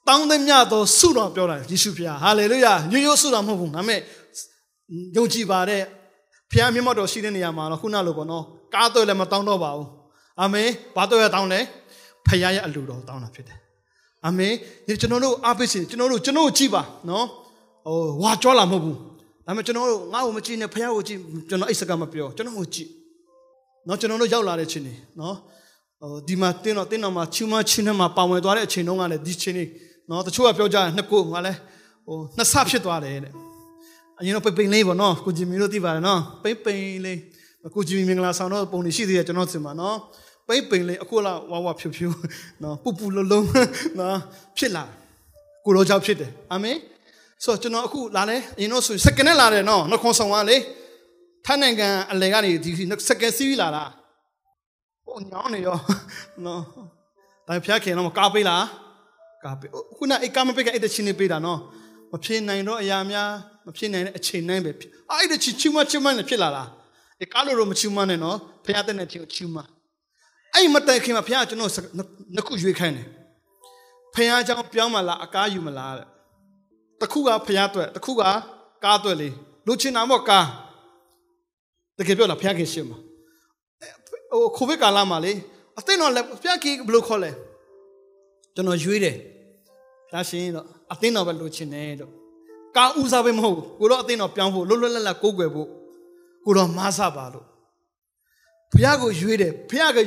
[0.08, 4.00] တောင်းသမျှသောဆုတော်ပြောတာယေရှုဖခင်ဟာလေလုယာရိုးရိုးဆုတော်မဟုတ်ဘူးဒါပေမဲ့
[5.16, 5.82] ယုံကြည်ပါတဲ့
[6.50, 8.44] ဖခင်မျက်မှောက်တော်ရှိတဲ့နေရာမှာတော့ခုနလိုပေါ့နော်
[8.74, 9.88] ကားတော့လည်းမတောင်းတော့ပါဘူး
[10.40, 11.60] အာမင်ဘာတော့ရတောင်းလဲ
[12.26, 13.58] ဖခင်ရဲ့အလိုတော်တောင်းတာဖြစ်တယ်
[14.26, 14.52] အာမင်
[14.86, 17.26] ဒီကျွန်တော်တို့အားပေးစီကျွန်တော်တို့ကျွန်တော်တို့ကြည်ပါနော်
[17.86, 18.96] ဟိုဝါကြွားလာမဟုတ်ဘူး
[19.46, 21.18] ဒါပေမဲ့ကျွန်တော်တို့ငါ့ကိုမကြည့်နဲ့ဖခင်ကိုကြည့်
[21.48, 22.88] ကျွန်တော်အိတ်စကားမပြောကျွန်တော်ကိုကြည့်
[23.88, 25.36] နော်ကျွန်တော်တို့ရောက်လာတဲ့ချိန်နေနော်
[26.00, 29.64] ဟိုဒီမှာတင်းတော့တင်းတော့မှာချူမချင်းနဲ့မှာပါဝင်သွားတဲ့အချိန်တုန်းကလည်းဒီချိန်နေ
[30.10, 31.52] နော်တချို့ကပြောကြတယ်နှစ်ကိုငါလဲ
[32.06, 33.32] ဟိုနှစ်ဆဖြစ်သွားတယ်တဲ့
[34.18, 37.18] အရင်တော့ပိတ်ပိန်လေးပေါ့နော်ကိုဂျီမီတို့သိပါတယ်နော်ပိတ်ပိန်လေး
[37.74, 39.96] ကိုဂျီမီမင်္ဂလာဆောင်တော့ပုံနေရှိသေးတယ်ကျွန်တော်စင်ပါနော်
[40.48, 42.08] ပိတ်ပိန်လေးအခုလာဝါဝါဖြူဖြူ
[42.62, 43.46] နော်ပူပူလုံးလုံး
[43.98, 44.18] နော်
[44.56, 44.84] ဖြစ်လာ
[45.64, 46.76] ကိုရောကြောင့်ဖြစ်တယ်အာမင်
[47.44, 50.56] ဆိုတော့ကျွန်တော်အခုလာလဲအရင်တော့ဆိုစက္ကနဲ့လာတယ်နော်နှခွန်ဆောင်ကလေ
[51.46, 52.70] ထိုင်းနိုင်ငံအလဲကနေဒီ
[53.08, 53.84] စက္ကစီးလာတာ
[55.04, 55.78] ဟိုညောင်းနေရော
[56.44, 56.62] နော်
[57.46, 58.64] ဒါဖျားခင်တော့ကားပေးလား
[59.44, 61.60] ကာပေးခုနအိကာမပေးကအဲ့တချင်းနေပေးတာနော်
[62.12, 63.28] မဖြစ်နိုင်တော့အရာများ
[63.66, 64.70] မဖြစ်နိုင်တဲ့အချိန်တိုင်းပဲ
[65.10, 66.64] အဲ့ဒီချီချူမချူမနဲ့ဖြစ်လာတာ
[67.20, 69.56] ဒီကားလိုတော့မချူမနဲ့နော်ဖခင်တဲ့နဲ့ချူချူမ
[70.54, 71.70] အဲ့မတိုင်ခင်မှာဖခင်ကျွန်တော်
[72.34, 73.06] နှစ်ခုရွေးခိုင်းတယ်
[74.14, 76.06] ဖခင်ကြောင့်ပြောင်းမလားအကားယူမလားတဲ့
[77.00, 78.22] တစ်ခုကဖခင်အတွက်တစ်ခုက
[78.84, 79.28] ကားအတွက်လေ
[79.66, 80.46] လူချင်းနာမော့ကား
[81.98, 82.98] တကယ်ပြောတာဖခင်ရှင်မှာ
[84.30, 85.32] ဟိုကိုဗစ်ကာလမှာလေ
[85.78, 87.30] အသိတော့လေဖခင်ဘယ်လိုခေါ်လဲ
[88.54, 89.16] ကျွန်တော်ရွေးတယ်
[90.14, 92.10] ဒါရှင်တော့အသိတော်ပဲလူချင်းတယ်တော့
[92.76, 95.68] ကားဦးစားပဲမဟုတ်ကိုတော့အသိတော်ပြောင်းဖို့လွတ်လွတ်လပ်လပ်ကိုးကွယ်ဖို့
[96.44, 97.46] ကိုတော့မားစားပါလို့
[98.72, 99.98] ဖျားကိုရွေးတယ်ဖျားက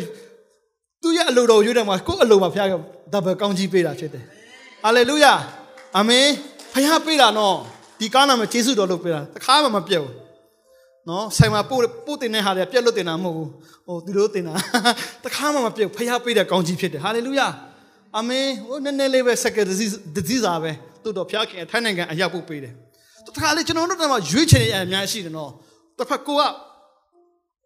[1.02, 2.74] သူ့ရဲ့အလိုတော်ရွေးတယ်မှာကိုယ့်အလိုမှာဖျားက
[3.14, 4.24] ဒါပဲကောင်းကြီးပေးတာဖြစ်တယ်
[4.84, 5.34] ဟာလေလုယာ
[5.98, 6.28] အာမင်
[6.74, 7.56] ဖျားပေးတာနော်
[8.00, 10.16] ဒီကားနာမှာယေရှုတော်လို့ပေးတာတခါမှမပြတ်ဘူး
[11.10, 13.50] နော်ဆိုင်မှာပို့ပို့တင်တဲ့ဟာတွေပြက်လို့တင်တာမဟုတ်ဘူး
[13.88, 14.54] ဟိုသူတို့တင်တာ
[15.24, 17.48] တခါမှမပြတ်ဖျားပေးတဲ့ကောင်းကြီးဖြစ်တယ်ဟာလေလုယာ
[18.18, 20.72] အာမင်ဟိုနည်းနည်းလေးပဲစက်ကဒစီဒစီစာပဲ
[21.04, 22.74] တို့တော့ဖျားခင်ထိုင်းနိုင်ငံအရောက်ပို့ပေးတယ်
[23.26, 25.52] တခါလေကျွန်တော်တို့တော့ရွေးချယ်နေရအများရှိတယ်နော်
[25.98, 26.44] တစ်ဖက်ကိုက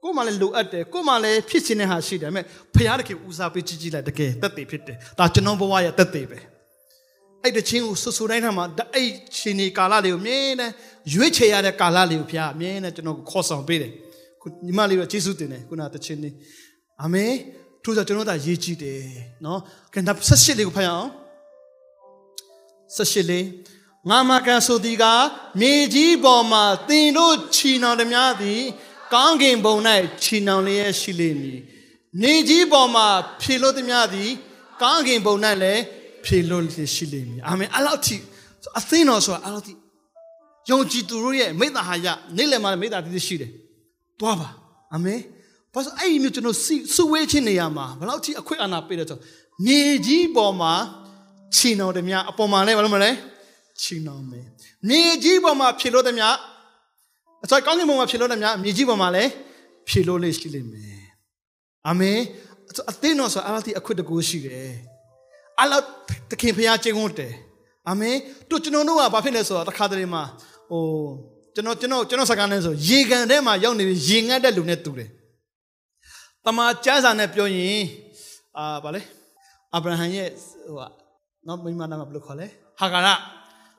[0.04, 6.38] ကိုမှလည်းလိုအပ်တယ်ကိုမှလည်းဖြစ်ခြင်းတဲ့ဟာရှိတယ်ဒါပေမဲ့ဖခင်တကယ်ဦးစားပေးကြည့်ကြည့်လိုက်တကယ်တက်တည်ဖြစ်တယ်ဒါကျွန်တော်ဘဝရဲ့တက်တည်ပဲ
[7.44, 10.72] အဲ့တချင်းကိုဆူဆူတိုင်းထားမှာအဲ့ရှင်ဒီကာလလေးကိုမြင်းနဲ့
[11.14, 13.92] ရွေးချယ်ရတဲ့ကာလလေးကိုဖျားမြင်းနဲ့ကျွန်တော်ခေါ်ဆောင်ပေးတယ်
[14.42, 16.34] ခုညီမလေးတို့ကျေးဇူးတင်တယ်ခုနတချင်းလေး
[17.02, 17.34] အာမင်
[17.84, 19.02] ထို့ကြောင့်ကျွန်တော်တို့ရေးကြည့်တယ်
[19.46, 19.60] နော်
[19.94, 21.10] ကဲဒါဆက်ရှစ်လေးကိုဖတ်ရအောင်
[22.96, 23.46] ဆက်ရှစ်လေး
[24.10, 25.04] ငါမကန်ဆိုဒီက
[25.60, 28.62] မြေကြီးပေါ်မှာတင်တို့ချီနှောင်သည်များသည်
[29.14, 29.76] ကောင်းကင်ဘုံ၌
[30.24, 31.60] ချီနှောင်လျက်ရှိလိမ့်မည်
[32.22, 33.08] နေကြီးပေါ်မှာ
[33.42, 34.30] ဖြေလို့သည်များသည်
[34.82, 35.82] ကောင်းကင်ဘုံ၌လည်း
[36.26, 36.64] ဖြေလို့
[36.96, 38.16] ရှိလိမ့်မည်အာမင်အဲ့လောက်ထိ
[38.80, 39.74] အသင်းတော်ဆိုတာအဲ့လောက်ထိ
[40.70, 42.08] ယုံကြည်သူတို့ရဲ့မိသားဟာယ
[42.38, 43.52] နေ့လည်မှာမိသားတည်ရှိတယ်
[44.20, 44.50] တွားပါ
[44.94, 45.20] အာမင်
[45.74, 46.58] ဘာလို့အဲ့ဒီမျိုးကျွန်တော်
[46.96, 49.18] စုဝေးခြင်းနေရာမှာဘယ်လောက်ထိအခွင့်အာဏာပေးတယ်ဆို
[49.66, 50.74] မြေကြီးပေါ်မှာ
[51.56, 53.12] ချီနှောင်တယ်များအပေါ်မှာလည်းဘာလို့မလဲ
[53.82, 54.46] ချီနှောင်မယ်
[54.90, 56.36] မြေကြီးပေါ်မှာဖြေလို့တယ်များ
[57.44, 59.30] အစကောင်းကင်ဘုံမှာဖြေလို့တယ်များမြေကြီးပေါ်မှာလည်း
[59.88, 61.02] ဖြေလို့လေးရှိလိမ့်မယ်
[61.88, 62.20] အာမင်
[62.92, 64.74] အသင်းတော်ဆိုအားတိအခွင့်တကူရှိတယ်
[65.60, 65.80] အလော
[66.32, 67.34] တခင်ဖျားကျင်းဝတ်တယ်
[67.90, 68.16] အာမင်
[68.50, 70.24] တို့ကျွန်တော်တို့ကဘာဖြစ်လဲဆိုတော့တခါတလေမှာ
[70.70, 70.84] ဟို
[71.56, 75.10] ကျွန်တော်ကျွန်တော်ကျွန်တော်စကားနဲ့ဆိုရေကန်ထဲမှာရောက်နေပြီးရေငတ်တဲ့လူနဲ့တူတယ်
[76.46, 77.82] တမန်ကျမ်းစာနဲ့ပြောရင်
[78.58, 79.02] အာဗာလဲ
[79.74, 80.30] အာဗြဟံရဲ့
[80.66, 80.82] ဟိုက
[81.48, 82.48] နော်မိမနာမဘယ်လိုခေါ်လဲ
[82.80, 83.08] ဟာဂါရ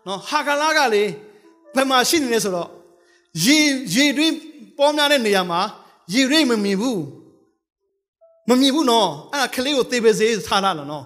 [0.06, 1.04] နော်ဟာဂါရကလေ
[1.74, 2.68] ဘယ်မှာရှိနေလဲဆိုတော့
[3.44, 3.58] ရေ
[3.94, 4.34] ရေတွင်း
[4.78, 5.60] ပေါ်များတဲ့နေရာမှာ
[6.14, 7.02] ရေရိတ်မမြင်ဘူး
[8.48, 11.04] မမြင်ဘူးနော်အဲ့ဒါကလေးကိုသေပစေးထားလာလို့နော်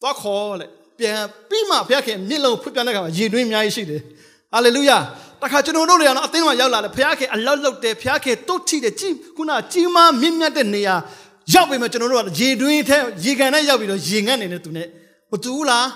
[0.00, 0.66] သွားခေါ်လေ
[0.98, 4.02] ပြန်ပြီးမှဘုရားခင်မြင့်လုံးဖွင့်ပြတဲ့အခါမှာရေတွင်းအများကြီးရှိတယ်
[4.52, 4.98] ဟာလေလုယာ
[5.43, 10.95] တခါကျွန်တော်တို့တွေကတော့အသင်းမှာရောက်လာတယ်ဘုရားခင်အလောက်လောက်တယ်ဘုရားခင်တုတ်ထိတယ်ကြည်ခုနကြီးမားမြင့်မြတ်တဲ့နေရာ
[11.53, 14.87] ရောက်ပြီမှကျွန်တော်တို့ကရေတွင်းထဲရေကန်ထဲရောက်ပြီးတော့ရေငတ်နေတဲ့သူနဲ့
[15.31, 15.87] မတူဘူးလား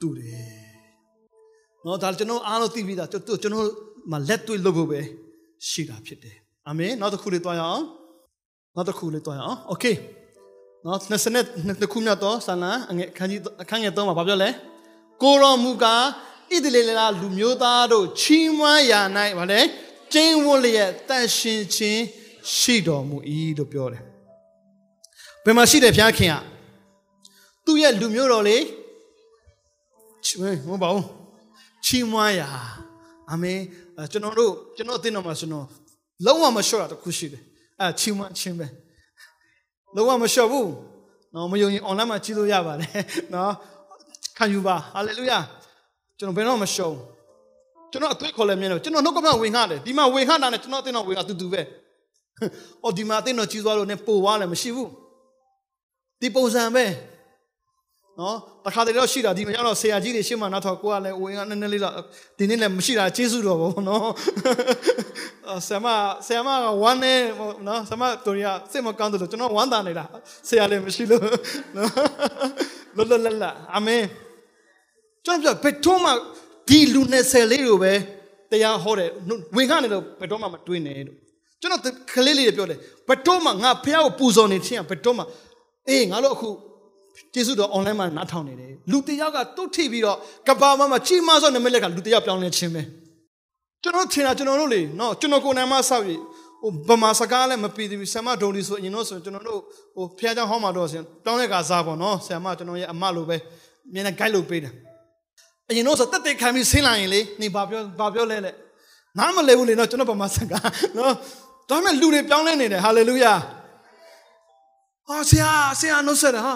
[0.00, 0.58] တူတယ်
[1.84, 3.66] နော်ဒါကျွန်တော်အားလုံးသိပြီးသားကျွန်တော်ကျွန်တော်
[4.10, 5.00] မှလက်တွေ့လုပ်ဖို့ပဲ
[5.68, 7.84] ရှိတာဖြစ်တယ်အာမင်နောက်တစ်ခုလေးတွားရအောင်
[8.76, 9.84] နောက်တစ်ခုလေးတွားရအောင်โอเค
[10.84, 14.50] နော်20နှစ်နှစ်ခုမြတ်တော့ဆန္ဒအငယ်အခန်းကြီးအခန်းငယ်3မှာဘာပြောလဲ
[15.22, 16.04] ကိုရောမူကား
[16.51, 19.01] ဣသရေလလူမျိုးသားတို့ချီးမွမ်းရာ၌
[19.37, 19.61] ဗါလဲ
[20.13, 22.03] ကျင်းဝတ်လျက်တန်ရှင်ခြင်း
[22.55, 23.17] ရှိတော်မူ၏
[23.57, 24.03] လို့ပြောတယ်
[25.43, 26.41] ဘယ်မှာရှိတယ်ဖျားခင်อ่ะ
[27.65, 28.63] သူ့ရဲ့လူမျိုးတော်လေး
[30.25, 31.05] ချီးမွမ်းမဟုတ်ပါဘူး
[31.85, 32.49] ချီးမွမ်းရာ
[33.29, 33.59] အာမင်
[34.11, 35.65] ကျွန်တော်တို့ကျွန်တော်အသိတော်မှာကျွန်တော်
[36.25, 37.41] လုံးဝမလျှော့ရတခုရှိတယ်
[37.79, 38.67] အဲချီးမွမ်းခြင်းပဲ
[39.95, 40.69] လုံးဝမလျှော့ဘူး
[41.33, 42.91] နော်မယုံရင် online မှာကြည့်လို့ရပါတယ်
[43.33, 43.53] နော်
[44.37, 45.39] ခံယူပါဟာလေလုယာ
[46.23, 46.97] ကျွန်တော်ဘယ်တော့မရှုံး
[47.91, 51.61] ကျွန်တော်အသွေးခေါ်လဲမြင်တော့ကျွန်တော်နှုတ်ကပတ်ဝင်ခတယ်ဒီမှာဝင်ခတာနဲ့ကျွန်တော်အသိတော်ဝင်အတူတူပဲ
[52.83, 54.89] အော်ဒီမှာအသိတော်ကြီးသွားလို့ ਨੇ ပို့သွားလည်းမရှိဘူး
[56.21, 56.85] ဒီပုံစံပဲ
[58.19, 61.93] နော်တခါတလေတော့ရှိတာဒီမှာတော့ဆရာကြီးတွေရှေ့မှာနောက်တော့ကိုကလည်းဝင်ကနည်းနည်းလေးတော့
[62.37, 64.07] ဒီနေ့လည်းမရှိတာကျေးဇူးတော်ပေါ့နော်
[65.67, 65.87] ဆရာမ
[66.27, 67.15] ဆရာမကဝမ်းနေ
[67.67, 70.05] နော်ဆရာမတို့ရစိတ်မကောင်းတယ်လို့ကျွန်တော်ဝမ်းသာနေတာ
[70.49, 71.23] ဆရာလည်းမရှိလို့
[71.75, 71.89] နော်
[72.97, 74.03] လောလောလအာမင်
[75.24, 76.10] ကျွန်တော်ဘယ်တော့မှ
[76.68, 77.92] ဒီလူနဲ့ဆယ်လေးကိုပဲ
[78.50, 79.10] တရားဟောတယ်
[79.56, 81.16] ဝင်ခနေလို့ဘယ်တော့မှမတွေးနဲ့လို့
[81.60, 81.82] ကျွန်တော်
[82.14, 82.78] ကလေးလေးတွေပြောတယ်
[83.08, 85.22] ဘယ်တော့မှငါဖះကိုပူဇော်နေခြင်းဘယ်တော့မှ
[85.88, 86.48] အေးငါတို့အခု
[87.32, 90.16] ကျေးဇူးတော် online မှာနားထောင်နေတယ်လူတယောက်ကတုတ်ထိပြီးတော့
[90.48, 92.82] ကဘာမမှာကြီးမားသောနမိတ်လက်ကလူတယောက်ပြောင်းလဲခြင်းပဲ
[93.82, 96.10] ကျွန်တော်ထင်တာကျွန်တော်တို့လေနော်ကျွန်တော်ကိုယ်နိုင်မဆောက်ရ
[96.62, 99.60] ဟိုဗမာစကားလည်းမပြီးသေးဘူးဆ iam ဒိုလီဆိုရင်တော့ဆိုကျွန်တော်တို့
[99.96, 103.36] ဟိုဖះเจ้าဟောင်းမှာတော့ဆင်တောင်းတဲ့ကစားပေါ့နော်ဆ iam ကျွန်တော်ရဲ့အမလိုပဲ
[103.92, 104.72] မြင်တဲ့ guide လုပ်ပေးတယ်
[105.73, 108.51] အရင်တော့ဆိုတက်တက်ခံပြီးဆင်းလာရင်လေနေဘာပြောဘာပြောလဲလေ
[109.17, 111.13] နားမလဲဘူးလေနော်ကျွန်တော်ဗမာစကားနော်
[111.69, 113.33] ဒါပေမဲ့လူတွေပြောင်းလဲနေတယ်ဟာလေလုယာ
[115.07, 116.55] ဟာဆရာဆရာနှုတ်ဆက်တယ်ဟာ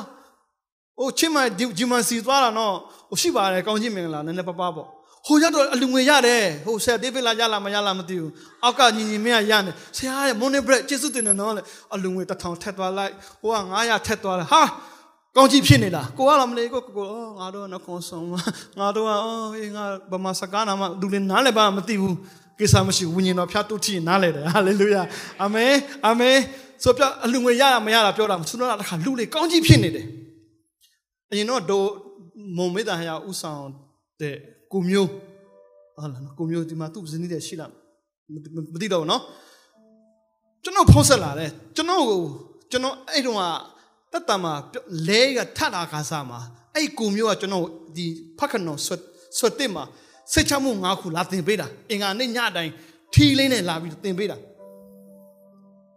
[1.00, 1.38] ဟိုချင်းမ
[1.78, 2.74] ဒီမစီသွားတာနော်
[3.10, 4.74] ဟိုရှိပါတယ်ကောင်းကြီးမင်္ဂလာနည်းနည်းပပပေါ့
[5.28, 8.32] ဟိုရတော့အလူငွေရတယ်ဟိုဆရာဒေးဗစ်လာရလာမရလာမသိဘူး
[8.64, 11.62] အောက်ကညီညီမရရတယ်ဆရာရဲ့မွန်နေဘရက်ကျေးဇူးတင်တယ်နော်လေ
[11.94, 14.62] အလူငွေတစ်ထောင်ထက်သွားလိုက်ဟိုက900ထက်သွားတယ်ဟာ
[15.38, 17.08] ကောင်းကြီးဖြစ်နေလားကိုကလားမလေးကိုကိုကို
[17.40, 18.28] ငါတို့ကနခွန်ဆုံး
[18.80, 22.16] ငါတို့ကအော်ဟေးငါဗမာစကားနာမလူလည်းနားလည်းပါမသိဘူး
[22.60, 25.02] ကိစ္စမရှိဝိညာဉ်တော်ဖျားတုတ်ထီနားလည်းတယ်ဟာလေလုယာ
[25.42, 25.74] အာမင်
[26.06, 26.38] အာမင်
[26.84, 30.06] ဆိုပြအလူငွေရရမရတာပြောတာသူတို့ကတခါလူလေကောင်းကြီးဖြစ်နေတယ်
[31.32, 31.84] အရင်တော့ဒို
[32.58, 33.64] မုံမေတ္တာဟရာဥဆောင်
[34.22, 34.36] တဲ့
[34.74, 35.10] ကိုမျိုး
[35.96, 37.72] ဟာလားကိုမျိုးဒီမှာသူ့ဇနီးတဲ့ရှိလား
[38.74, 39.22] မသိတော့ဘူးနော်
[40.64, 42.22] ကျွန်တော်ဖုံးဆက်လာတယ်ကျွန်တော်ကို
[42.72, 43.44] ကျွန်တော်အဲ့တုန်းက
[44.12, 44.54] တတ်တမှာ
[45.08, 46.40] လဲကထတာခါစားမှာ
[46.76, 47.66] အဲ့ကိုမျိုးကကျွန်တော်
[47.96, 48.06] ဒီ
[48.38, 49.02] ဖက်ခနော်ဆွတ်
[49.38, 49.84] ဆွတ်တစ်မှာ
[50.34, 52.72] စိတ်ချမှု၅ခုလာတင်ပေးတာအင်္ဂါနေ့ညတိုင်း
[53.14, 54.38] ထီလေးနဲ့လာပြီးတင်ပေးတာ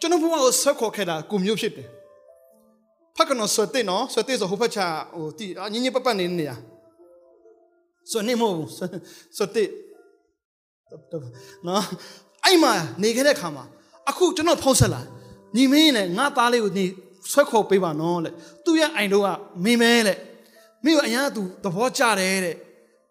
[0.00, 1.88] ကျွန်တော်ဘုရားကိုဆက်ခေါ်ခဲ့တာကိုမျိုးဖြစ်တယ်
[3.16, 4.80] ဖက်ကနော်ဆွတ်တဲ့နော်ဆွတ်တဲ့ဆိုဟိုဖက်ချ
[5.14, 6.52] ဟိုတီညင်ညင်ပတ်ပတ်နေနေရ
[8.10, 8.70] ဆွတ်နေမဟုတ်
[9.36, 9.68] ဆွတ်တဲ့
[11.66, 11.84] နော်
[12.44, 13.64] အဲ့မှာနေခဲ့တဲ့ခါမှာ
[14.10, 15.00] အခုကျွန်တော်ဖုံးဆက်လာ
[15.56, 16.86] ညီမင်းနဲ့ငါသားလေးကိုနေ
[17.31, 18.29] ဆွဲခေါ်ပေးပါနော်လေ
[18.65, 19.27] သူ့ရဲ့အိမ်တို့က
[19.63, 20.15] မင်းမဲလေ
[20.83, 22.55] မိကအရင်ကသူသဘောကျတယ်တဲ့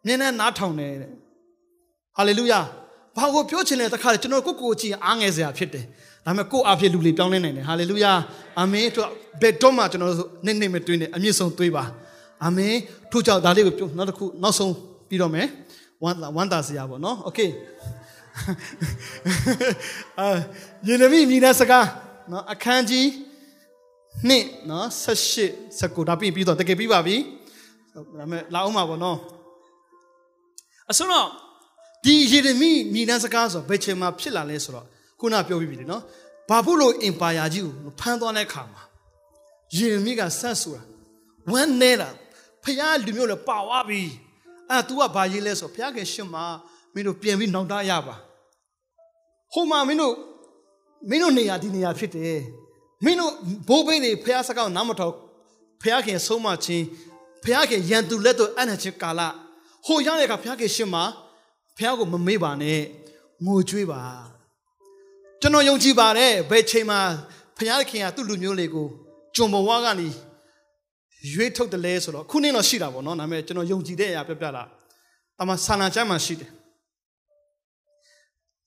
[0.07, 1.11] မြင်နဲ့နားထောင်တယ်တဲ့
[2.17, 2.61] ဟာလေလုယာ
[3.17, 5.85] ဘာကိုပြောချင်လဲတခါလေကျွန်တော်ကိုကိုကြည့်အားငယ်စရာဖြစ်တယ်
[6.25, 8.12] ဒါပေမဲ့ကိုအဖြစ်လူလေးပြောင်းလဲနိုင်တယ်ဟာလေလုယာ
[8.59, 9.09] အာမင်တို့
[9.43, 11.85] ဘယ်တော့မှကျွန်တော်တို့နေ့နေ့မတွေးနဲ့အမြင့်ဆုံးတွေးပါ
[12.45, 12.75] အာမင်
[13.11, 14.75] ထို့ကြောင့်ဒါလေးကိုပြောနောက်တစ်ခုနောက်ဆုံး
[15.09, 15.47] ပြီးတော့မယ်
[16.03, 17.40] ဝမ်းဝမ်းသာစရာပေါ့နော်โอเค
[20.19, 20.29] အာ
[20.87, 21.87] ယေရမိမိတဲ့စကား
[22.31, 23.07] နော်အခန်းကြီး
[24.28, 24.88] နှစ်နော်
[25.36, 27.15] 18 19ဒါပြီးပြီးတော့တကယ်ပြီးပါပြီ
[27.93, 29.17] ဒါပေမဲ့လာအောင်ပါပေါ့နော်
[30.89, 31.28] အစတော့
[32.06, 34.86] ဒီယေရမိမိတဲ့စကားဆိုဘယ်ချိန်မှာဖြစ်လာလဲဆိုတော့
[35.19, 36.04] ခုနပြောပြီးပြီနော်
[36.50, 38.82] ဘာဖို့လို့အင်ပါယာကြီးကိုဖမ်းသွားတဲ့ခါမှာ
[39.76, 40.84] ယေရမိကဆက်ဆိုတာ
[41.52, 42.10] ဝမ်းနေတာ
[42.63, 44.02] ဖခင်လူမျိုးလည်းပါသွားပြီ
[44.69, 46.43] အဲ့ तू ကဘာရေးလဲဆိုဖခင်ခင်ရှင်မှာ
[46.93, 48.15] မင်းတို့ပြင်ပြီးနောက်သားရပါ
[49.54, 50.15] ဟိုမှာမင်းတို့
[51.10, 52.39] မင်းတို့နေရာဒီနေရာဖြစ်တယ်
[53.06, 53.32] မင်းတို့
[53.68, 55.14] ဘိုးဘိန်းတွေဖခင်စကားကိုနားမထောင်
[55.82, 56.86] ဖခင်ဆုံးမချင်း
[57.44, 59.22] ဖခင်ရန်သူလက်တို့အနှချင်းကာလ
[59.86, 61.04] ဟိုရောက်တဲ့အခါဖခင်ရှင်မှာ
[61.78, 62.80] ဖခင်ကိုမမေ့ပါနဲ့
[63.46, 64.02] ငိုကြွေးပါ
[65.42, 67.00] ကျွန်တော်ယုံကြည်ပါတယ်ဘယ်ချိန်မှာ
[67.58, 67.60] ဖ
[67.90, 68.88] ခင်ကသူ့လူမျိုးလေးကို
[69.36, 70.08] ဂျုံဘဝကနေ
[71.34, 74.64] ရွေးထုတ်တယ်လဲဆိုတော့ခုနေ့တော့ရှိတာပေါ့နော်ဒါပေမဲ့ကျွန်တော်ယုံကြည်တဲ့အရာပြပြလာ
[75.42, 76.52] အမှဆန္ဒချမ်းမှရှိတယ်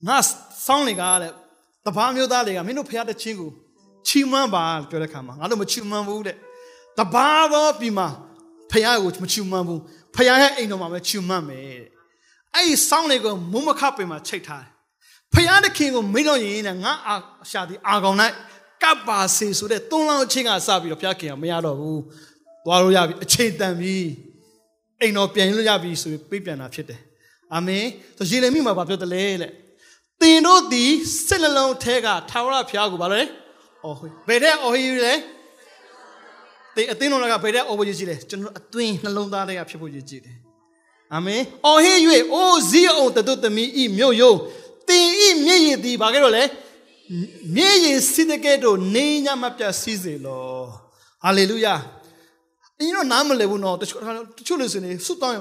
[0.06, 0.18] ငါ
[0.66, 1.32] စောင်းလေကားတဲ့
[1.86, 3.50] တပားမျိုးသားတွေကမင်းတို့ဖះတဲ့ချင်းကို
[4.08, 6.36] ချီးမွမ်းပါပြောတဲ့ခါမှာငါတို့မချီးမွမ်းဘူးတဲ့
[6.98, 8.06] တပားတော့ပြီးမှ
[8.70, 9.80] ဖះကိုမချီးမွမ်းဘူး
[10.14, 11.88] ဖះရဲ့အိမ်တော်မှာပဲချီးမွမ်းမယ်တဲ့
[12.54, 14.70] အဲ့ဒီစောင်းလေကိုမုံမခပင်မှာချိတ်ထားတယ်
[15.34, 17.14] ဖះတဲ့ခင်ကိုမင်းတို့ရင်နဲ့ငါအာ
[17.50, 18.18] ရှာဒီအာကောင်၌
[18.82, 22.02] ကပ်ပါစေဆိုတဲ့သုံးလောင်းချင်းကစပြီးတော့ဖះခင်ကမရတော့ဘူး
[22.64, 23.96] သွားလို့ရပြီအချိန်တန်ပြီ
[25.00, 27.00] အိမ်တော်ပြန်လို့ရပြီဆိုပြီးပြေးပြန်တာဖြစ်တယ်
[27.54, 27.84] အာမင်
[28.18, 29.52] ဆိုယေရမိမှာပြောတယ်လေတဲ့
[30.20, 30.90] သင်တို့သည်
[31.26, 33.20] စစ်နှလုံးထဲကထာဝရဘုရားကိုဘာလဲ
[33.84, 35.14] အော်ဟိဘယ်တဲ့အော်ဟိလဲ
[36.76, 40.36] တေအသင်းတော်ကဘယ်တဲ့အော်ဖို့ရည်ကြည့်လဲကျွန်တော်အသွင်းနှလုံးသားတွေကဖြစ်ဖို့ရည်ကြည့်တယ်
[41.14, 41.94] အာမင်အော်ဟိ၍
[42.32, 44.32] အိုးဇီးအောင်တတို့သမီးဤမြို့ယုံ
[44.88, 46.42] တင်ဤမြင့်ရည်သည်ဘာကြတော့လဲ
[47.56, 50.42] မြင့်ရည်စီတကဲ့တို့နေညမပြတ်စီးစေလော
[51.24, 51.74] ဟာလေလုယာ
[52.78, 54.00] အင်းတော့နားမလည်ဘူးနော်တချို့
[54.38, 55.38] တချို့လူစနေစွတ်တောင်း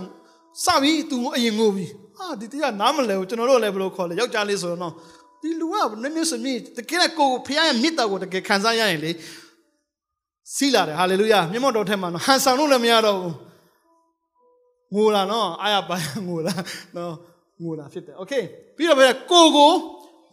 [0.66, 1.86] စပြီသူအရင်ငိုပြီ
[2.18, 4.94] ဟာဒီတရားနားမလည်ဘူးကျွန်တော်တို့လည်းဘယ်လိုခေါ်လဲယောက်ျားလေးဆိုတော့နော်
[5.41, 9.11] ဒီလူကနည်းနည်းစမြည်တကယ်ကိုဖခင်ရဲ့မြစ်တာကိုတကယ်ခံစားရရင်လေ
[10.55, 13.35] စီးလာတယ်ဟာလေလုယာမျက်မှောက်တော်ထက်မှာနော်ဟန်ဆောင်လို့လည်းမရတော့ဘူး
[14.95, 15.97] ငိုလာနော်အာရပါ
[16.29, 16.55] ငိုလာ
[16.97, 17.15] နော်
[17.63, 18.33] ငိုလာဖြစ်တယ်โอเค
[18.77, 19.73] ပြီးတော့ပဲကိုကို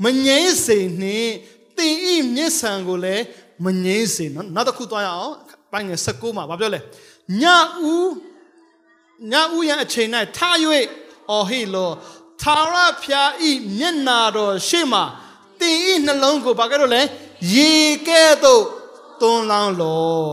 [0.04, 1.34] မငြိမ့်စေနှင့်
[1.78, 3.24] တင်ဤမျက်ဆံကိုလည်း
[3.66, 5.36] မငြိမ့်စေနော်နောက်တစ်ခုသွားရအောင်
[5.72, 6.80] ပိုင်းငယ်16မှာဘာပြောလဲ
[7.42, 7.44] ည
[7.92, 8.12] ဦး
[9.32, 10.56] ညဦးရန်အချိန်၌ထား၍
[11.32, 11.90] အော်ဟိလော
[12.43, 15.05] သာရဖျားဤမျက်နာတော်ရှေ့မှာ
[15.61, 17.03] တင်ဤနှလုံးကိုဘာကြတော့လဲ
[17.55, 17.73] ရေ
[18.09, 18.65] ကဲ့သို့
[19.21, 20.27] သွန်းလောင်းလော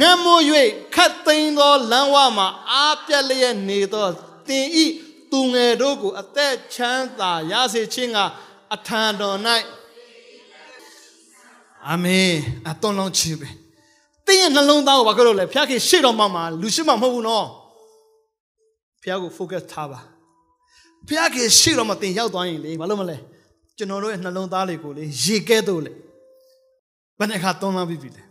[0.00, 0.36] နမွ၍
[0.94, 4.06] ခတ်သိမ်းသောလမ်းဝမှာအားပြက်လျက်နေသော
[4.48, 4.86] တင်ဤ
[5.30, 8.18] သူငယ်တို့ကိုအသက်ချမ်းသာရစေခြင်းက
[8.74, 9.38] အထံတော်၌
[11.88, 12.32] အာမင်
[12.68, 13.48] အသွန်းလောင်းခြင်းပဲ
[14.26, 17.46] တင်းရဲ့နှလုံးသားကိုဘာကြလို့လဲဖျားခင်ရှေ့တော်မှာမှာလူရှိမှမဟုတ်ဘူးနော်
[19.02, 20.00] ဖျားကို focus ထားပါ
[21.08, 23.16] ဖျားခင်ရှေ့တော်မှာတင်ရောက်သွားရင်လေဘာလို့မလဲ
[23.76, 25.92] ကျွန်တော်တို့ရဲ့နှလုံးသားလေးကိုလေရေကဲတော့လေ
[27.18, 28.22] ဘယ်နှခါတုံးလောင်းပြီးပြီလဲ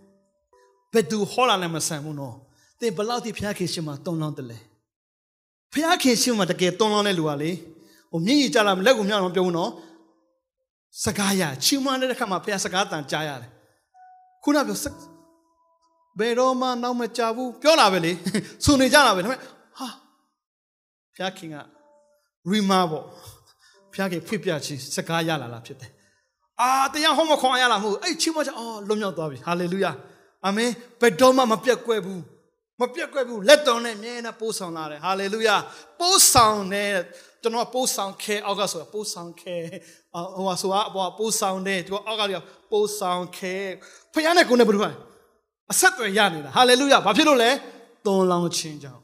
[0.93, 2.35] ဘယ်သူဟောလာလဲမဆန်ဘူးနော်
[2.79, 4.59] တင်ဘလောက်ထိဖျားခင်ရှေ့မှာတုံးလောင်းတယ်လဲ
[5.73, 7.51] ဖျားခင်ရှေ့မှာတကယ်တုံးလောင်းတဲ့လူကလေ
[8.11, 9.71] ဟိုမြင့်ကြီးကြလာမလက်ကိုမြောက်အောင်ပြောဘူးနော်
[11.03, 13.51] စကားရချီးမွမ်းတဲ့ခါမှာဖျားစကားတန်ကြားရတယ်
[14.43, 14.77] ခုနပြော
[16.19, 18.11] ဘယ်တော့မှနောက်မကြဘူးပြောလာပဲလေ
[18.63, 19.39] ဆိုနေကြတာပဲဒါပေမဲ့
[19.77, 19.87] ဟာ
[21.15, 21.55] ဖျားခင်က
[22.51, 23.03] ရီမာပေါ့
[23.93, 25.91] ဖျားခင်ဖွင့်ပြခြင်းစကားရလာတာဖြစ်တယ်
[26.61, 29.91] အာတရားဟောမခွန်ရလာမဟုတ်အဲ့ချင်းမချအော်လွန်မြောက်သွားပြီဟာလေလုယာ
[30.45, 30.69] အာမင်
[31.01, 32.21] ဘယ်တော့မှမပြတ်ကွဲဘူး
[32.81, 35.55] မပြတ်ကွဲဘူးလက်တော်နဲ့မြဲနဲ့ပိုးဆောင်လာတယ်ဟာလေလုယာ
[35.99, 36.91] ပိုးဆောင်တဲ့
[37.41, 39.55] ကျွန်တော်ပိုးဆောင်ခဲအောက်ကဆိုပိုးဆောင်ခဲ
[40.35, 43.55] ဟိုဆိုအပေါ်ပိုးဆောင်တဲ့ဒီအောက်ကလေးပိုးဆောင်ခဲ
[44.13, 44.91] ဖခင်နဲ့ကိုယ်နဲ့ဘယ်လိုလဲ
[45.71, 47.49] အဆက်အသွယ်ရနေတာဟာလေလုယာဘာဖြစ်လို့လဲ
[48.05, 49.01] သွန်လောင်းခြင်းကြောင့်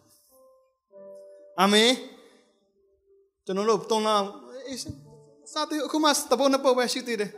[1.61, 1.91] အာမင်
[3.45, 4.27] ကျွန်တော်တို့သွန်လောင်း
[4.67, 4.79] အေး
[5.53, 7.31] စာတေအခုမှတပေါ်နှစ်ပေါ်ပဲရှိသေးတယ်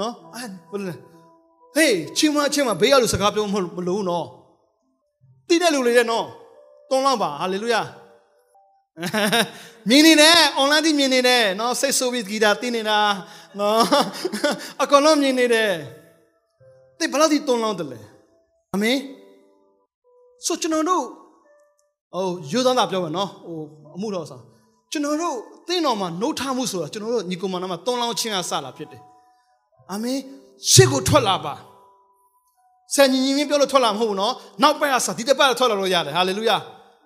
[0.00, 0.94] နော်အဲဘယ်လဲ
[1.74, 3.56] ဟေးချင်းမချင်းမဘေးရလို့စကားပြောမ
[3.88, 4.26] လို့နော်
[5.48, 6.26] တိတဲ့လူတွေတဲ့နော်
[6.90, 7.82] သွန်လောင်းပါဟာလေလုယာ
[9.88, 12.98] မြင်နေတယ် online တိမြင်နေတယ်နော်စိတ်ဆိုးပြီးဂီတာတင်းနေတာ
[13.58, 13.80] နော်
[14.82, 15.70] အကုန်လုံးမြင်နေတယ်
[16.98, 18.00] တိဘယ်လောက်ထိသွန်လောင်းတယ်လဲ
[18.72, 18.98] အာမင်
[20.46, 21.04] ဆိုကျွန်တော်တို့
[22.14, 23.58] ဟိုယူသားတာပြောမယ်နော်ဟို
[23.96, 24.44] အမှုတော်ဆောင်
[24.92, 29.02] ကျွန်တော်တို့အသင်းတော်မှာနှုတ်ထားမှုဆိုတာကျွန်တော်တို့ညီကောင်မနာမှာသွန်လောင်းခြင်းအစလာဖြစ်တယ်
[29.90, 30.18] အာမင်
[30.70, 31.54] ရှေ့ကိုထွက်လာပါ
[32.94, 36.56] ဆယ်ညီညီမင်းပြောလို့ထွက်လာမဟုတ်ဘူးနော်နောက်ပတ်အစဒီတစ်ပတ်ထွက်လာလို့ရတယ်ဟာလေလုယာ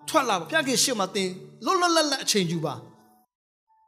[0.09, 1.29] ထွက်လာပါဖခင်ရှေ့မှာသင်
[1.65, 2.75] လွတ်လွတ်လပ်လပ်အချိန်ယူပါ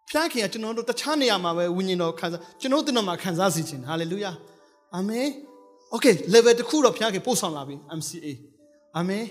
[0.08, 4.32] ဖခင်ကကျွန်တော်တို့တခြားနေရာမှာပဲဝိညာဉ်တော်ခံစားကျွန်တော်တို့တင်တော်မှာခံစားစီခြင်းဟာလေလုယာ
[4.94, 5.26] အာမင်
[5.94, 8.26] okay level တစ်ခုတော့ဖခင်ပို့ဆောင်လာပြီ MCA
[8.96, 9.24] အာမင်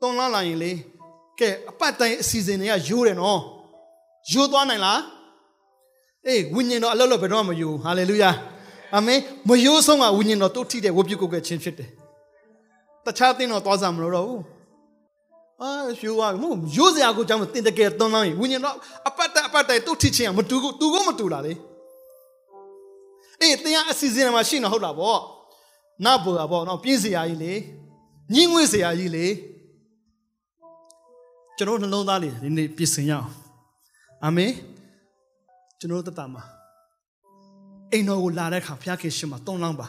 [0.00, 0.72] သွန်လောင်းလာရင်လေ
[1.40, 3.40] ကဲအပတ်တိုင်းအစီအစဉ်တွေကယိုးတယ်နော်
[4.32, 5.00] ယိုးသွားနိုင်လား
[6.26, 8.30] အေးဝိညာဉ်တော်အလောလောဘယ်တော့မှမယိုးဟာလေလုယာ
[8.94, 11.90] အာမင်မယိုးဆုံးကဝိညာဉ်တော်တို့ထိတဲ့ဝတ်ပြုတ်ကိုယ်ကချင်းဖြစ်တယ်
[13.04, 14.42] တခြားသင်တော်သွားစားမလို့တော့ဘူး
[15.62, 15.70] အာ
[16.00, 18.76] ယူပါမဟုတ်ရိုးစရာကိုကြောင့်တင်တကယ်သွန်းလောင်းရင်ဝိညာဉ်တော့
[19.08, 21.52] အပတ်တအပတ်တိုင်းတို့ထိချင်းမတူဘူးတူကိုမတူတာလေ
[23.40, 25.16] အေးတင်ရအစီအစဉ်မှာရှိနေဟုတ်တာဗော
[26.04, 27.52] နဘောတာဗောနော်ပြင်းစရာကြီးလေ
[28.34, 29.26] ညင်းငွေ့စရာကြီးလေ
[31.58, 33.28] ကျွန်တော်နှလုံးသားလေးဒီနေ့ပြည့်စင်ရအောင်
[34.24, 34.52] အာမင်
[35.78, 36.42] ကျွန်တော်တတမှာ
[37.92, 39.88] အိမ်တော်ကိုလာတဲ့အခါဘုရားခင်ရှင်မှာတုံးလောင်းပါ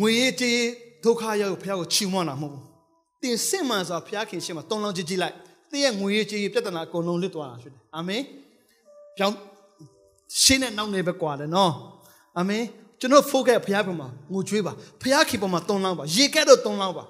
[0.00, 0.58] ငွေရေးကြေး
[1.04, 2.64] ဒုက္ခရောက်ဘုရားကိုချီးမွမ်းတာမဟုတ်ဘူး
[3.22, 5.34] တင်စစ်မှန်စွာဘုရားခင်ရှေ့မှာတုံလုံးကြည့်ကြည့်လိုက်
[5.70, 8.22] တင်းရဲ့ငွေကြေးပြဿနာအကုန်လုံးလစ်သွားတာဖြစ်တယ်အာမင်
[9.16, 9.36] ပြောင်း
[10.42, 11.72] ရှင်းတဲ့နောက်နေပဲကွာတယ်နော်
[12.38, 12.62] အာမင်
[13.00, 17.04] ကျွန်တော် focus ဘုရားပေါ်မှာငိုကြွေးပါဘုရားခင်ပေါ်မှာတုံလောင်းပါရေကဲတော့တုံလောင်းပါ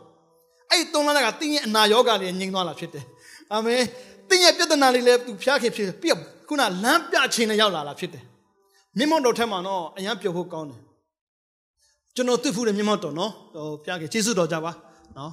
[0.70, 3.04] အဲ့တုံလောင်းကတင်းရဲ့အနာရောဂါတွေငြိမ်သွားလာဖြစ်တယ်
[3.52, 3.82] အာမင်
[4.28, 6.08] တင်းရဲ့ပြဿနာတွေလည်းသူဘုရားခင်ဖြစ်ပြ
[6.48, 8.24] ခုနလမ်းပြခြင်းနဲ့ရောက်လာတာဖြစ်တယ်
[8.98, 10.80] မြင့်မော့တော်ထက်မှာတော့အရန်ပြုတ်ဖို့ကောင်းတယ်
[12.14, 14.72] ကျွန်တော်သိဖူးတဲ့မြင့်မော့တော်နော်ဟိုဘုရားခင်ကျေးဇူးတော်ကြပါ
[15.18, 15.32] နော်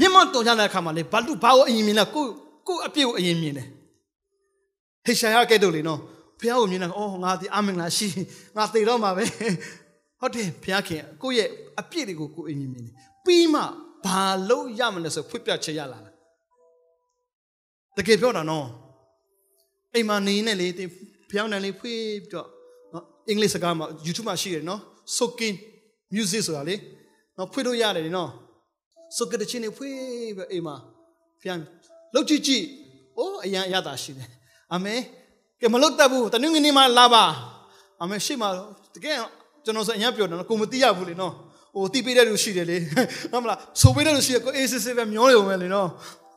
[0.00, 2.24] မျက်မှောက်တော်ကြတဲ့အခါမှာလေဘာလူဘာကိုအရင်မြင်လဲကို
[2.66, 3.68] ကိုအပြစ်ကိုအရင်မြင်တယ်
[5.04, 6.00] ဟေရှာယကဲ့သို့လေနော်
[6.40, 8.08] ဘုရားကိုမြင်တယ်အော်ငါဒီအမင်္ဂလာရှိ
[8.56, 9.24] ငါသေတော့မှာပဲ
[10.20, 11.48] ဟုတ်တယ်ဘုရားခင်ကိုရဲ့
[11.80, 13.62] အပြစ်တွေကိုကိုအရင်မြင်တယ်ပြီးမှ
[14.04, 16.10] ဘာလို့ရမလဲဆိုဖွင့်ပြချက်ရလာတာ
[17.96, 18.66] တကယ်ပြောတာနော်
[19.94, 20.84] အိမ်မှာနေနေလေဒီ
[21.28, 22.46] ဘုရားနဲ့လေးဖွင့်ပြီးတော့
[22.92, 24.80] နော်အင်္ဂလိပ်စကားမှာ YouTube မှာရှိတယ်နော်
[25.16, 25.56] soaking
[26.14, 26.76] music ဆိုတာလေ
[27.36, 28.30] နော်ဖွင့်လို့ရတယ်နော်
[29.16, 29.96] စုကတဲ့ချင်းနေဖွေး
[30.36, 30.76] ပဲအိမ်မှာ
[31.42, 31.58] ပြန်
[32.14, 32.64] လောက်ကြည့်ကြည့်
[33.18, 34.28] အိုးအရန်အရသာရှိတယ်
[34.72, 35.00] အာမင်
[35.60, 37.24] ကဲမလုတ်တတ်ဘူးတနင်္ဂနွေမှာလာပါ
[38.00, 38.48] အာမင်ရှေ့မှာ
[38.94, 39.16] တကယ်
[39.64, 41.34] ကျွန်တော်ဆိုအရန်ပြောတယ်နော်ကိုမသိရဘူးလေနော်
[41.74, 42.76] ဟိုတီးပေးတဲ့လူရှိတယ်လေ
[43.32, 45.88] ဟုတ်မလားဆိုပေးတဲ့လူရှိတယ်ကိုအေးစစ်စစ်ပဲမျောနေုံပဲလေနော်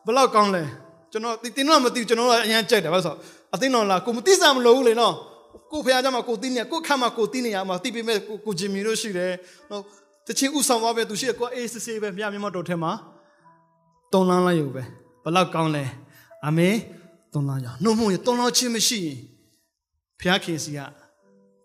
[0.05, 0.63] ဘလောက်ကောင်းလဲ
[1.11, 3.15] ကျွန်တော်တင်းတော့မသိကျွန်တော်ကအရန်ကြိုက်တယ်ဘာလို့ဆို
[3.55, 5.13] အသိတော်လားကိုမသိစားမလို့ဘူးလေနော်
[5.71, 9.31] ကိုဖះကြမှာကိုသိနေကိုခတ်မှာကိုသိနေရမှာသိပေးမဲ့ကိုဂျင်မီတို့ရှိတယ်
[9.69, 9.83] ဟုတ်
[10.27, 12.91] တချင်းဥဆောင်သွားပဲသူရှိကွာအေးစစ်စစ်ပဲမြမြမတော်ထဲမှာ
[14.13, 14.83] တုံလန်းလိုက်ယူပဲ
[15.23, 15.83] ဘလောက်ကောင်းလဲ
[16.45, 16.75] အာမင်
[17.33, 19.17] တုံလန်းရနှုတ်မှုရတုံလန်းခြင်းမရှိရင်
[20.19, 20.79] ဘုရားခင်စီက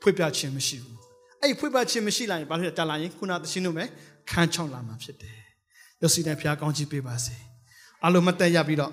[0.00, 0.97] ဖွင့်ပြခြင်းမရှိဘူး
[1.41, 3.84] အဲ့ဖွင့်ပြခြင်းမရှိလာရင်ဘာဖြစ်လဲတာလာရင်ခုနသရှင်တို့ပဲ
[4.30, 5.38] ခန်းချောင်းလာမှာဖြစ်တယ်
[6.02, 7.36] ယုတ်စီတဲ့ဘုရားကောင်းချီးပေးပါစေ
[8.06, 8.91] အလုံးမတက်ရပြီးတော့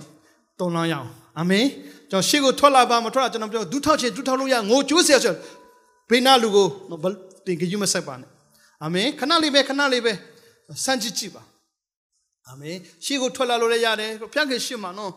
[0.61, 1.67] တုံလန်းရအောင်အာမင်
[2.11, 5.35] ကျွန်တော်ရှေ့ကိုထွက်လာပါမထွက်လာကျွန်တော်ပြောဒူးထောက်ခြင်းဒူးထောက်လို့ရငိုကြိုးเสียဆို
[6.11, 6.67] ဘေးနာလူကို
[7.47, 8.31] တင်ကြည့်မဆက်ပါနဲ့
[8.83, 10.13] အာမင်ခဏလေးပဲခဏလေးပဲ
[10.85, 11.43] စမ်းကြည့်ကြည့်ပါ
[12.49, 15.13] အာမင်ရှေ့ကိုထွက်လာလို့လည်းရတယ်ဘုရားခင်ရှေ့မှာနော်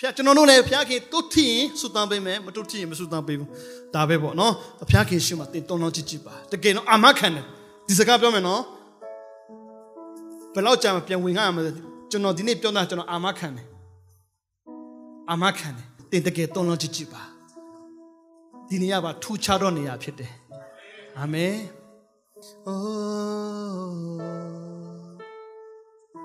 [0.00, 3.48] ဘုရားကျွန်တော်တို့လည်းဘုရားခင်တုတ်ထရင်ဆုတောင်းပေးမယ်မတုတ်ထရင်မဆုတောင်းပေးဘူး
[3.94, 4.52] ဒါပဲပေါ့နော်
[4.88, 7.44] ဘုရားခင်ရှေ့မှာတင်တုံးလုံးကြည့်ကြည့်ပါတကယ်တော့အာမခံတယ်
[7.88, 8.62] ဒီစကားပြောမယ်နော်
[10.54, 11.62] ဘယ်တော့ကြာမှပြန်ဝင်ရမှာ
[12.10, 13.66] ကျွန်တော်ဒီနေ့ပြောတာကျွန်တော်အာမခံတယ်
[15.30, 17.22] အာမခံတယ်တင်တကယ်တုံးလုံးကြည့်ကြည့်ပါ
[18.68, 20.32] ဒီနေရာပါထူခြားတော့နေရာဖြစ်တယ်
[21.18, 21.54] အာမင်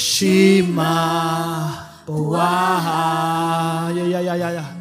[0.00, 0.40] ရှိ
[0.76, 0.96] မာ
[2.06, 2.34] ဘဝ
[2.84, 3.02] ဟာ
[4.56, 4.71] ရ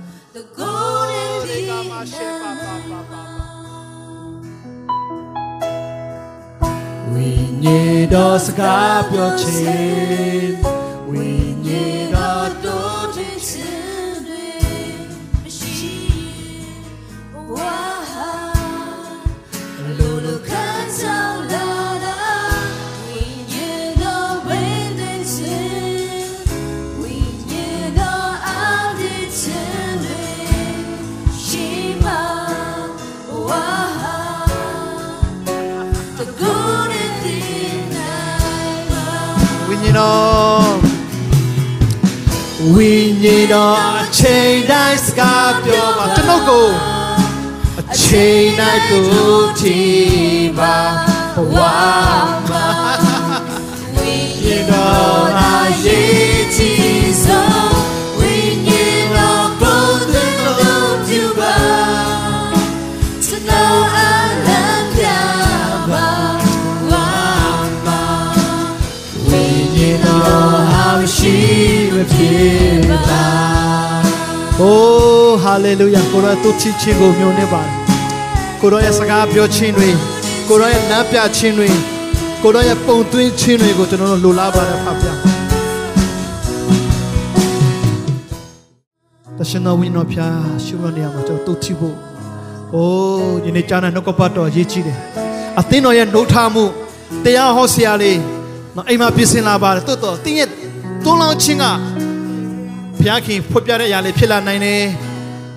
[2.02, 3.24] ဒီကမှာရှေပါပါပါပါ
[7.10, 7.30] ဝိ
[7.64, 7.72] ညာ
[13.68, 13.81] ဉ်
[45.20, 46.68] ကားပြောပါကျွန်တော်ကို
[47.80, 49.08] အချိန်တိုင်းကို
[49.62, 50.76] ကြည်ပါ
[51.36, 51.56] ဘဝ
[52.48, 52.68] မှာ
[53.96, 54.12] ဝိ
[54.46, 56.72] ရင်တော်သာရေးချီ
[57.24, 57.76] ဆုံး
[58.18, 58.34] ဝိ
[58.68, 61.58] ညာဉ်တော်ဘုဒ္ဓတော်ပြုပါ
[63.28, 63.98] စနောအ
[64.48, 65.06] လံပြ
[65.90, 66.10] ပါ
[66.90, 67.10] ဝါ
[67.86, 68.04] ပါ
[69.28, 69.46] ဝိ
[69.76, 71.38] ညာဉ်တော်ဟာရှိ
[71.94, 73.26] မဖြစ်ပါ။
[74.60, 75.01] အိုး
[75.44, 77.74] ဟာလေလုယာကိုရောတို့ချစ်ခြင်းကိုမျှော်နေပါတယ်။
[78.62, 79.90] ကိုရောရဲ့စကားပြောခြင်းတွေ
[80.48, 81.70] ကိုရောရဲ့လမ်းပြခြင်းတွေ
[82.44, 85.14] ကိုရောရဲ့ပုံသွင်းခြင်းတွေကိုကျွန်တော်တို့လိုလားပါတယ်ဖပါဗျာ။
[89.38, 91.98] တရှင်တော်ဝိညာဉ်တော်ဖျားရှုမနေရမှာကျွန်တော်တို့ချစ်ဖို့
[92.74, 94.98] အိုးယနေ့ကြားနာနှုတ်ကပတ်တော်ရေးကြည့်တယ်။
[95.60, 96.64] အသင်းတော်ရဲ့နှုတ်ထားမှု
[97.24, 98.20] တရားဟောဆရာလေး
[98.76, 100.50] နော်အိမ်မှာပြင်ဆင်လာပါတယ်တိုးတော့တင်းရဲ့
[101.04, 101.66] တွန်းလောင်းခြင်းက
[102.98, 104.82] ဘုရားခင်ဖွင့်ပြတဲ့အရာလေးဖြစ်လာနိုင်တယ်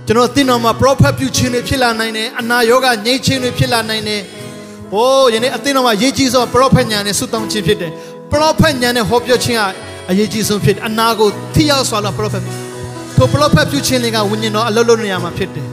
[0.06, 4.20] ကျွန်တော်တင်းတော်မှာ prophet ပြုခြင်းတွေဖြစ်လာနိုင်တယ်အနာရောဂါငြိမ်းခြင်းတွေဖြစ်လာနိုင်တယ်
[4.92, 7.92] ဘိုးယနေ့အတင်းတော်မှာရေးကြီးဆုံး prophet ညာနဲ့ဆုတောင်းခြင်းဖြစ်တယ်
[8.32, 9.62] prophet ညာနဲ့ဟောပြောခြင်းက
[10.10, 12.42] အရေးကြီးဆုံးဖြစ်တယ်အနာကိုထိရောက်စွာလာ prophet
[13.16, 15.66] ထို prophet ပြုခြင်းတွေကဝိညာဉ်တော်အလုံးလုံးနေရာမှာဖြစ်တယ်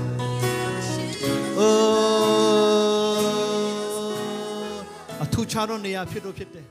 [1.59, 6.65] အိုးအထူးခြားသောနေရာဖြစ်လို့ဖြစ်တယ်